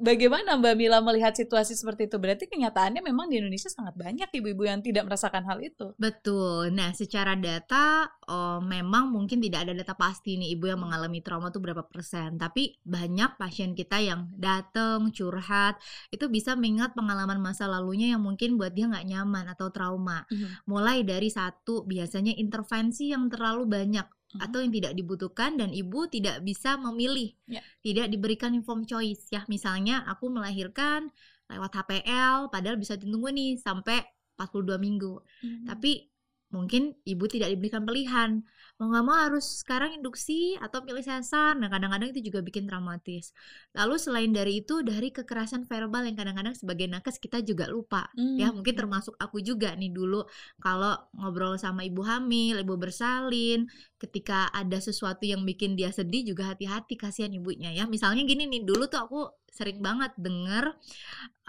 bagaimana 0.00 0.56
Mbak 0.56 0.74
Mila 0.74 0.98
melihat 1.04 1.36
situasi 1.36 1.76
seperti 1.76 2.08
itu? 2.08 2.16
Berarti 2.16 2.48
kenyataannya 2.48 3.04
memang 3.04 3.28
di 3.28 3.38
Indonesia 3.38 3.68
sangat 3.68 3.94
banyak 3.94 4.32
ibu-ibu 4.32 4.66
yang 4.66 4.80
tidak 4.80 5.06
merasakan 5.06 5.44
hal 5.46 5.60
itu. 5.60 5.92
Betul. 6.00 6.72
Nah, 6.72 6.90
secara 6.96 7.36
data 7.36 8.08
oh, 8.26 8.58
memang 8.64 9.12
mungkin 9.12 9.38
tidak 9.38 9.68
ada 9.68 9.72
data 9.76 9.94
pasti 9.94 10.40
nih 10.40 10.56
ibu 10.56 10.66
yang 10.66 10.80
mengalami 10.80 11.20
trauma 11.20 11.52
tuh 11.52 11.60
berapa 11.60 11.84
persen. 11.86 12.40
Tapi 12.40 12.80
banyak 12.82 13.36
pasien 13.36 13.76
kita 13.76 14.00
yang 14.00 14.32
datang 14.34 15.12
curhat 15.12 15.76
itu 16.08 16.26
bisa 16.26 16.56
mengingat 16.56 16.96
pengalaman 16.96 17.38
masa 17.38 17.68
lalunya 17.68 18.16
yang 18.16 18.24
mungkin 18.24 18.56
buat 18.56 18.72
dia 18.72 18.88
nggak 18.88 19.06
nyaman 19.06 19.44
atau 19.52 19.68
trauma. 19.68 20.24
Mm 20.32 20.34
-hmm. 20.34 20.50
Mulai 20.66 20.98
dari 21.04 21.28
satu 21.28 21.84
biasanya 21.84 22.34
intervensi 22.34 23.12
yang 23.12 23.28
terlalu 23.28 23.68
banyak 23.68 24.19
hmm. 24.34 24.40
atau 24.42 24.58
yang 24.58 24.72
tidak 24.74 24.92
dibutuhkan 24.98 25.54
dan 25.54 25.70
ibu 25.70 26.10
tidak 26.10 26.42
bisa 26.42 26.74
memilih, 26.76 27.30
yeah. 27.46 27.62
tidak 27.80 28.10
diberikan 28.10 28.52
inform 28.52 28.82
choice 28.82 29.30
ya. 29.30 29.46
Misalnya 29.46 30.02
aku 30.10 30.26
melahirkan 30.28 31.08
lewat 31.46 31.70
HPL 31.74 32.50
padahal 32.50 32.78
bisa 32.78 32.98
ditunggu 32.98 33.30
nih 33.30 33.58
sampai 33.58 34.02
42 34.40 34.80
minggu. 34.80 35.14
Hmm. 35.44 35.66
Tapi 35.70 36.09
mungkin 36.50 36.94
ibu 37.06 37.24
tidak 37.30 37.54
diberikan 37.54 37.86
pilihan. 37.86 38.42
Mau 38.82 38.90
nggak 38.90 39.04
mau 39.06 39.16
harus 39.16 39.62
sekarang 39.62 39.94
induksi 39.94 40.58
atau 40.58 40.82
pilih 40.82 41.02
sesar 41.04 41.54
nah 41.54 41.70
kadang-kadang 41.70 42.10
itu 42.10 42.30
juga 42.30 42.42
bikin 42.42 42.66
traumatis. 42.66 43.30
Lalu 43.74 43.94
selain 43.96 44.30
dari 44.34 44.62
itu 44.62 44.82
dari 44.82 45.14
kekerasan 45.14 45.64
verbal 45.70 46.10
yang 46.10 46.18
kadang-kadang 46.18 46.54
sebagai 46.58 46.90
nakes 46.90 47.22
kita 47.22 47.40
juga 47.46 47.70
lupa. 47.70 48.10
Hmm. 48.18 48.36
ya 48.36 48.50
mungkin 48.50 48.74
termasuk 48.74 49.14
aku 49.16 49.38
juga 49.40 49.72
nih 49.78 49.94
dulu. 49.94 50.26
Kalau 50.58 50.98
ngobrol 51.14 51.54
sama 51.56 51.86
ibu 51.86 52.02
hamil 52.02 52.60
ibu 52.60 52.74
bersalin 52.74 53.70
ketika 54.00 54.50
ada 54.50 54.82
sesuatu 54.82 55.22
yang 55.22 55.46
bikin 55.46 55.78
dia 55.78 55.94
sedih 55.94 56.34
juga 56.34 56.50
hati-hati 56.50 56.98
kasihan 56.98 57.30
ibunya. 57.30 57.70
Ya 57.70 57.86
misalnya 57.86 58.26
gini 58.26 58.50
nih 58.50 58.66
dulu 58.66 58.90
tuh 58.90 59.00
aku 59.06 59.20
sering 59.50 59.82
banget 59.82 60.14
denger 60.14 60.78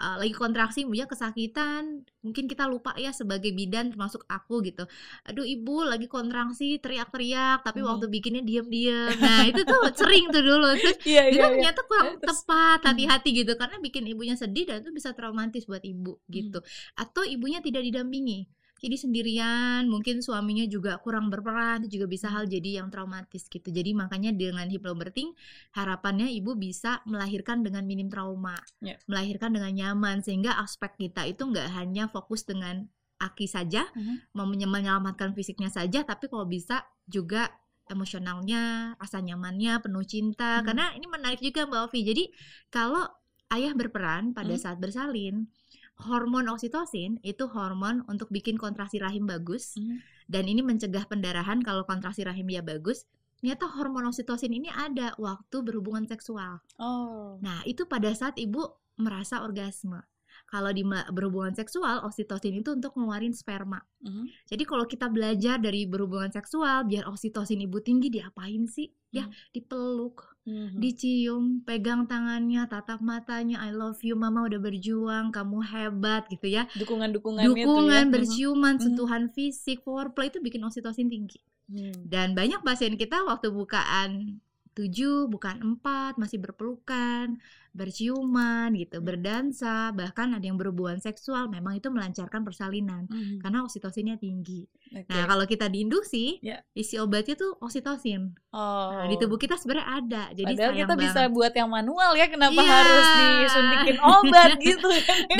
uh, 0.02 0.16
lagi 0.18 0.34
kontraksi 0.34 0.82
ibunya 0.82 1.06
kesakitan 1.06 2.02
mungkin 2.20 2.50
kita 2.50 2.66
lupa 2.66 2.92
ya 2.98 3.14
sebagai 3.14 3.54
bidan 3.54 3.94
termasuk 3.94 4.26
aku 4.26 4.58
gitu 4.66 4.84
aduh 5.22 5.46
ibu 5.46 5.86
lagi 5.86 6.10
kontraksi 6.10 6.82
teriak-teriak 6.82 7.62
tapi 7.62 7.80
hmm. 7.80 7.88
waktu 7.88 8.06
bikinnya 8.10 8.42
diem-diem 8.42 9.16
nah 9.22 9.46
itu 9.46 9.62
tuh 9.62 9.80
sering 9.98 10.28
tuh 10.34 10.42
dulu 10.42 10.74
terus 10.74 10.98
yeah, 11.06 11.30
itu 11.30 11.38
yeah, 11.38 11.48
iya. 11.48 11.54
ternyata 11.54 11.80
kurang 11.86 12.18
yeah. 12.18 12.26
tepat 12.26 12.78
hmm. 12.82 12.88
hati-hati 12.90 13.30
hmm. 13.30 13.38
gitu 13.46 13.52
karena 13.54 13.76
bikin 13.78 14.04
ibunya 14.10 14.34
sedih 14.34 14.64
dan 14.66 14.82
itu 14.82 14.90
bisa 14.90 15.14
traumatis 15.14 15.64
buat 15.64 15.82
ibu 15.86 16.18
gitu 16.26 16.58
hmm. 16.58 17.00
atau 17.00 17.22
ibunya 17.22 17.62
tidak 17.62 17.86
didampingi 17.86 18.50
jadi 18.82 18.96
sendirian 18.98 19.86
mungkin 19.86 20.18
suaminya 20.20 20.66
juga 20.66 20.98
kurang 20.98 21.30
berperan 21.30 21.86
itu 21.86 22.02
juga 22.02 22.06
bisa 22.10 22.26
hal 22.28 22.50
jadi 22.50 22.82
yang 22.82 22.90
traumatis 22.90 23.46
gitu 23.46 23.70
jadi 23.70 23.94
makanya 23.94 24.34
dengan 24.34 24.66
hypnobirthing 24.66 25.32
harapannya 25.78 26.28
ibu 26.34 26.58
bisa 26.58 26.98
melahirkan 27.06 27.62
dengan 27.62 27.86
minim 27.86 28.10
trauma 28.10 28.58
yeah. 28.82 28.98
melahirkan 29.06 29.54
dengan 29.54 29.70
nyaman 29.70 30.20
sehingga 30.26 30.58
aspek 30.58 30.98
kita 30.98 31.30
itu 31.30 31.46
nggak 31.46 31.70
hanya 31.78 32.10
fokus 32.10 32.42
dengan 32.42 32.90
aki 33.22 33.46
saja 33.46 33.86
mm 33.94 34.34
-hmm. 34.34 34.66
menyelamatkan 34.66 35.30
fisiknya 35.32 35.70
saja 35.70 36.02
tapi 36.02 36.26
kalau 36.26 36.44
bisa 36.50 36.82
juga 37.06 37.54
emosionalnya 37.90 38.94
rasa 38.98 39.18
nyamannya 39.20 39.82
penuh 39.82 40.06
cinta 40.06 40.58
hmm. 40.58 40.64
karena 40.64 40.86
ini 40.94 41.06
menarik 41.10 41.40
juga 41.42 41.66
mbak 41.66 41.90
Ovi 41.90 42.00
jadi 42.06 42.24
kalau 42.70 43.04
ayah 43.52 43.76
berperan 43.76 44.32
pada 44.32 44.54
hmm. 44.54 44.62
saat 44.62 44.78
bersalin 44.78 45.50
hormon 46.00 46.48
oksitosin 46.48 47.20
itu 47.22 47.44
hormon 47.50 48.02
untuk 48.08 48.32
bikin 48.32 48.56
kontraksi 48.56 48.98
rahim 48.98 49.28
bagus 49.28 49.76
mm. 49.76 50.00
dan 50.26 50.48
ini 50.48 50.64
mencegah 50.64 51.04
pendarahan 51.06 51.60
kalau 51.60 51.84
kontraksi 51.84 52.24
rahim 52.24 52.48
ya 52.48 52.64
bagus 52.64 53.04
ternyata 53.42 53.66
hormon 53.74 54.06
oksitosin 54.06 54.54
ini 54.54 54.70
ada 54.70 55.18
waktu 55.18 55.66
berhubungan 55.66 56.06
seksual. 56.06 56.62
Oh. 56.78 57.42
Nah, 57.42 57.66
itu 57.66 57.90
pada 57.90 58.14
saat 58.14 58.38
ibu 58.38 58.62
merasa 59.02 59.42
orgasme. 59.42 59.98
Kalau 60.46 60.70
di 60.70 60.86
berhubungan 60.86 61.50
seksual, 61.50 62.06
oksitosin 62.06 62.62
itu 62.62 62.70
untuk 62.70 62.94
ngeluarin 62.94 63.34
sperma. 63.34 63.82
Mm 63.98 64.10
-hmm. 64.14 64.24
Jadi 64.46 64.62
kalau 64.62 64.86
kita 64.86 65.10
belajar 65.10 65.58
dari 65.58 65.90
berhubungan 65.90 66.30
seksual, 66.30 66.86
biar 66.86 67.08
oksitosin 67.10 67.58
ibu 67.66 67.82
tinggi, 67.82 68.14
diapain 68.14 68.68
sih? 68.70 68.94
Ya, 69.10 69.26
mm. 69.26 69.32
dipeluk, 69.58 70.31
hmm 70.42 70.78
dicium, 70.78 71.62
pegang 71.62 72.10
tangannya, 72.10 72.66
tatap 72.66 72.98
matanya, 72.98 73.62
I 73.62 73.70
love 73.70 74.02
you, 74.02 74.18
mama 74.18 74.42
udah 74.46 74.58
berjuang, 74.58 75.30
kamu 75.30 75.58
hebat 75.62 76.26
gitu 76.26 76.50
ya. 76.50 76.66
Dukungan-dukungan 76.74 77.46
Dukungan, 77.46 78.04
ya. 78.08 78.10
berciuman, 78.10 78.74
mm-hmm. 78.74 78.82
sentuhan 78.82 79.24
fisik, 79.30 79.86
foreplay 79.86 80.34
itu 80.34 80.42
bikin 80.42 80.66
oksitosin 80.66 81.06
tinggi. 81.06 81.38
Mm. 81.70 82.10
Dan 82.10 82.34
banyak 82.34 82.60
pasien 82.66 82.98
kita 82.98 83.22
waktu 83.22 83.54
bukaan 83.54 84.42
tujuh 84.72 85.28
bukan 85.28 85.60
empat 85.60 86.16
masih 86.16 86.40
berpelukan 86.40 87.36
berciuman 87.72 88.68
gitu 88.76 89.00
hmm. 89.00 89.06
berdansa 89.08 89.96
bahkan 89.96 90.36
ada 90.36 90.44
yang 90.44 90.60
berhubungan 90.60 91.00
seksual 91.00 91.48
memang 91.48 91.80
itu 91.80 91.88
melancarkan 91.88 92.44
persalinan 92.44 93.08
hmm. 93.08 93.40
karena 93.40 93.64
oksitosinnya 93.64 94.20
tinggi 94.20 94.68
okay. 94.92 95.08
nah 95.08 95.24
kalau 95.24 95.48
kita 95.48 95.72
diinduksi 95.72 96.36
yeah. 96.44 96.60
isi 96.76 97.00
obatnya 97.00 97.32
tuh 97.32 97.56
oksitosin 97.64 98.36
oh. 98.52 98.92
nah, 98.92 99.08
di 99.08 99.16
tubuh 99.16 99.40
kita 99.40 99.56
sebenarnya 99.56 99.88
ada 99.88 100.22
jadi 100.36 100.52
Padahal 100.52 100.72
kita 100.76 100.94
banget. 100.94 101.04
bisa 101.08 101.20
buat 101.32 101.52
yang 101.56 101.70
manual 101.72 102.12
ya 102.12 102.28
kenapa 102.28 102.60
yeah. 102.60 102.72
harus 102.76 103.06
disuntikin 103.16 103.98
obat 104.04 104.50
gitu 104.68 104.88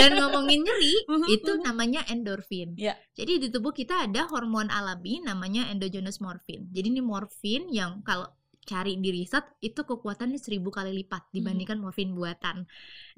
dan 0.01 0.11
ngomongin 0.17 0.65
nyeri 0.65 0.95
hmm, 1.13 1.29
itu 1.29 1.53
hmm. 1.53 1.63
namanya 1.69 2.01
endorfin 2.09 2.73
yeah. 2.81 2.97
jadi 3.13 3.45
di 3.45 3.49
tubuh 3.53 3.77
kita 3.77 4.09
ada 4.09 4.25
hormon 4.33 4.73
alami 4.73 5.21
namanya 5.21 5.69
endogenous 5.69 6.17
morfin 6.17 6.65
jadi 6.73 6.89
ini 6.89 7.05
morfin 7.05 7.69
yang 7.69 8.01
kalau 8.09 8.25
cari 8.63 8.99
di 8.99 9.11
riset 9.11 9.45
itu 9.59 9.83
kekuatannya 9.83 10.39
seribu 10.39 10.71
kali 10.71 10.95
lipat 11.03 11.31
hmm. 11.31 11.35
dibandingkan 11.35 11.77
hmm. 11.79 11.85
morfin 11.85 12.11
buatan. 12.15 12.67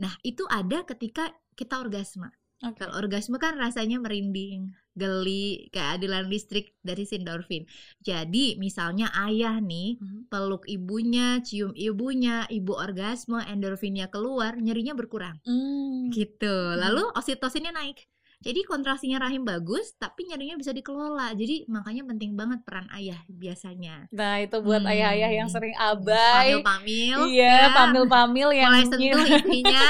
Nah 0.00 0.12
itu 0.24 0.44
ada 0.48 0.84
ketika 0.88 1.32
kita 1.54 1.80
orgasme. 1.80 2.32
Okay. 2.64 2.86
Kalau 2.86 2.96
orgasme 2.96 3.36
kan 3.36 3.60
rasanya 3.60 4.00
merinding, 4.00 4.72
geli, 4.96 5.68
keadilan 5.68 6.30
listrik 6.30 6.72
dari 6.80 7.04
sindorfin. 7.04 7.68
Jadi 8.00 8.56
misalnya 8.56 9.12
ayah 9.28 9.60
nih 9.60 10.00
hmm. 10.00 10.32
peluk 10.32 10.64
ibunya, 10.64 11.42
cium 11.44 11.76
ibunya, 11.76 12.48
ibu 12.48 12.72
orgasme, 12.72 13.42
endorfinnya 13.44 14.08
keluar, 14.08 14.56
nyerinya 14.56 14.96
berkurang. 14.96 15.36
Hmm. 15.44 16.08
Gitu. 16.08 16.56
Lalu 16.78 17.04
oksitosinnya 17.12 17.74
naik. 17.74 18.06
Jadi 18.44 18.60
kontraksinya 18.68 19.24
rahim 19.24 19.42
bagus, 19.42 19.96
tapi 19.96 20.28
nyarinya 20.28 20.60
bisa 20.60 20.76
dikelola. 20.76 21.32
Jadi 21.32 21.64
makanya 21.64 22.04
penting 22.04 22.36
banget 22.36 22.60
peran 22.68 22.84
ayah 22.92 23.16
biasanya. 23.26 24.04
Nah 24.12 24.44
itu 24.44 24.60
buat 24.60 24.84
hmm. 24.84 24.92
ayah-ayah 24.92 25.30
yang 25.32 25.48
sering 25.48 25.72
abai, 25.80 26.60
pamil-pamil, 26.60 27.18
iya, 27.32 27.72
ya. 27.72 27.72
pamil-pamil 27.72 28.48
yang 28.52 28.70
mulai 28.70 28.84
sentuh 28.84 29.24
istrinya, 29.24 29.84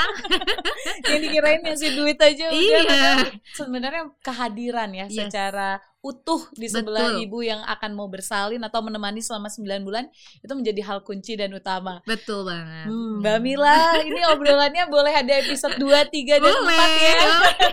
yang 1.11 1.21
dikirain 1.27 1.61
ngasih 1.67 1.91
duit 1.99 2.19
aja 2.23 2.47
iya. 2.55 3.27
Sebenarnya 3.59 4.15
kehadiran 4.23 4.91
ya 4.95 5.07
yes. 5.11 5.19
secara 5.19 5.83
utuh 6.05 6.53
di 6.53 6.69
sebelah 6.69 7.17
Betul. 7.17 7.25
ibu 7.25 7.39
yang 7.41 7.65
akan 7.65 7.97
mau 7.97 8.05
bersalin 8.13 8.61
atau 8.61 8.85
menemani 8.85 9.25
selama 9.25 9.49
9 9.49 9.65
bulan 9.81 10.05
itu 10.45 10.53
menjadi 10.53 10.85
hal 10.85 11.01
kunci 11.01 11.33
dan 11.33 11.49
utama. 11.57 12.05
Betul 12.05 12.45
banget. 12.45 12.93
Hmm, 12.93 13.25
Mbak 13.25 13.39
Mila, 13.41 14.05
ini 14.05 14.21
obrolannya 14.29 14.85
boleh 14.93 15.17
ada 15.17 15.33
episode 15.41 15.81
2, 15.81 15.89
3 15.89 16.45
dan 16.45 16.53
boleh. 16.53 16.77
4 16.77 17.09
ya. 17.09 17.19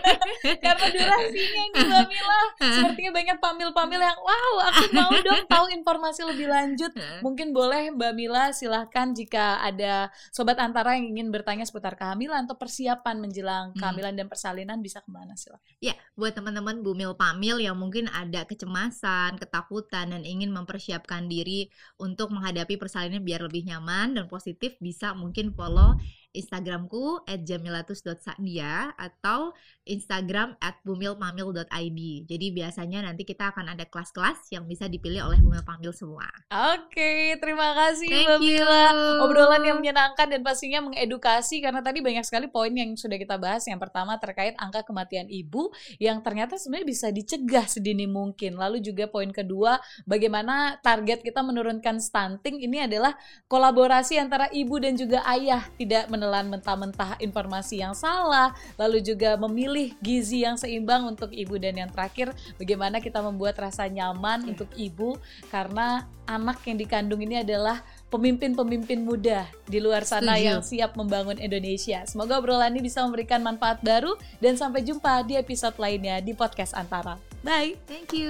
Karena 0.63 0.87
durasinya 0.95 1.61
ini 1.67 1.79
Mbak 1.91 2.05
Mila 2.07 2.41
sepertinya 2.55 3.11
banyak 3.11 3.37
pamil-pamil 3.43 3.99
yang 3.99 4.19
wow, 4.23 4.53
aku 4.71 4.83
mau 4.95 5.11
dong 5.11 5.43
tahu 5.51 5.65
informasi 5.75 6.23
lebih 6.23 6.47
lanjut. 6.47 6.95
Mungkin 7.19 7.51
boleh 7.51 7.91
Mbak 7.91 8.13
Mila 8.15 8.55
silahkan 8.55 9.11
jika 9.11 9.59
ada 9.59 10.07
sobat 10.31 10.55
antara 10.55 10.95
yang 10.95 11.11
ingin 11.11 11.35
bertanya 11.35 11.67
seputar 11.67 11.99
kehamilan 11.99 12.47
atau 12.47 12.55
persiapan 12.55 13.19
menjelang 13.19 13.75
hmm. 13.75 13.79
kehamilan 13.83 14.15
dan 14.15 14.31
persalinan 14.31 14.79
bisa 14.79 15.03
ke 15.03 15.11
mana 15.11 15.35
silahkan. 15.35 15.75
Ya, 15.83 15.99
buat 16.15 16.31
teman-teman 16.31 16.79
Bumil 16.79 17.11
Pamil 17.19 17.59
yang 17.59 17.75
mungkin 17.75 18.07
ada 18.07 18.20
kecemasan, 18.29 19.41
ketakutan 19.41 20.13
dan 20.13 20.21
ingin 20.21 20.53
mempersiapkan 20.53 21.25
diri 21.25 21.71
untuk 21.97 22.29
menghadapi 22.29 22.77
persalinan 22.77 23.25
biar 23.25 23.47
lebih 23.47 23.65
nyaman 23.65 24.19
dan 24.19 24.25
positif 24.29 24.77
bisa 24.77 25.17
mungkin 25.17 25.55
follow 25.55 25.97
Instagramku 26.31 27.27
@jamilatus.sandia 27.27 28.95
atau 28.95 29.51
Instagram 29.83 30.55
@bumilpamil.id. 30.87 31.99
Jadi 32.27 32.47
biasanya 32.55 33.03
nanti 33.07 33.27
kita 33.27 33.51
akan 33.51 33.75
ada 33.75 33.83
kelas-kelas 33.87 34.51
yang 34.55 34.63
bisa 34.67 34.87
dipilih 34.87 35.27
oleh 35.27 35.39
Bumil 35.43 35.63
Pamil 35.67 35.91
semua. 35.91 36.27
Oke, 36.51 37.35
terima 37.39 37.75
kasih 37.75 38.07
Mbak 38.07 38.39
Mila. 38.39 38.85
Obrolan 39.27 39.63
yang 39.65 39.77
menyenangkan 39.81 40.31
dan 40.31 40.41
pastinya 40.45 40.79
mengedukasi 40.85 41.59
karena 41.59 41.83
tadi 41.83 41.99
banyak 41.99 42.23
sekali 42.23 42.47
poin 42.47 42.71
yang 42.71 42.95
sudah 42.95 43.19
kita 43.19 43.35
bahas. 43.35 43.67
Yang 43.67 43.89
pertama 43.89 44.15
terkait 44.21 44.55
angka 44.55 44.87
kematian 44.87 45.27
ibu 45.27 45.73
yang 45.99 46.23
ternyata 46.23 46.55
sebenarnya 46.55 46.87
bisa 46.87 47.07
dicegah 47.11 47.65
sedini 47.67 48.07
mungkin. 48.07 48.55
Lalu 48.55 48.79
juga 48.79 49.09
poin 49.11 49.29
kedua, 49.33 49.81
bagaimana 50.07 50.79
target 50.79 51.25
kita 51.25 51.43
menurunkan 51.43 51.99
stunting 51.99 52.63
ini 52.63 52.85
adalah 52.85 53.17
kolaborasi 53.51 54.15
antara 54.21 54.47
ibu 54.53 54.77
dan 54.79 54.95
juga 54.95 55.25
ayah, 55.27 55.65
tidak 55.75 56.07
menelan 56.21 56.53
mentah-mentah 56.53 57.17
informasi 57.17 57.81
yang 57.81 57.97
salah, 57.97 58.53
lalu 58.77 59.01
juga 59.01 59.33
memilih 59.41 59.97
gizi 60.05 60.45
yang 60.45 60.53
seimbang 60.53 61.09
untuk 61.09 61.33
ibu 61.33 61.57
dan 61.57 61.73
yang 61.81 61.89
terakhir 61.89 62.29
bagaimana 62.61 63.01
kita 63.01 63.25
membuat 63.25 63.57
rasa 63.57 63.89
nyaman 63.89 64.53
untuk 64.53 64.69
ibu 64.77 65.17
karena 65.49 66.05
anak 66.29 66.61
yang 66.69 66.77
dikandung 66.77 67.25
ini 67.25 67.41
adalah 67.41 67.81
pemimpin-pemimpin 68.13 69.01
muda 69.01 69.49
di 69.65 69.81
luar 69.81 70.05
sana 70.05 70.37
Setuju. 70.37 70.45
yang 70.45 70.59
siap 70.61 70.91
membangun 70.93 71.41
Indonesia. 71.41 72.05
Semoga 72.05 72.37
obrolan 72.37 72.77
ini 72.77 72.85
bisa 72.85 73.01
memberikan 73.01 73.41
manfaat 73.41 73.81
baru 73.81 74.13
dan 74.37 74.53
sampai 74.53 74.85
jumpa 74.85 75.25
di 75.25 75.33
episode 75.41 75.73
lainnya 75.81 76.21
di 76.21 76.37
podcast 76.37 76.77
Antara. 76.77 77.17
Bye. 77.41 77.81
Thank 77.89 78.13
you. 78.13 78.29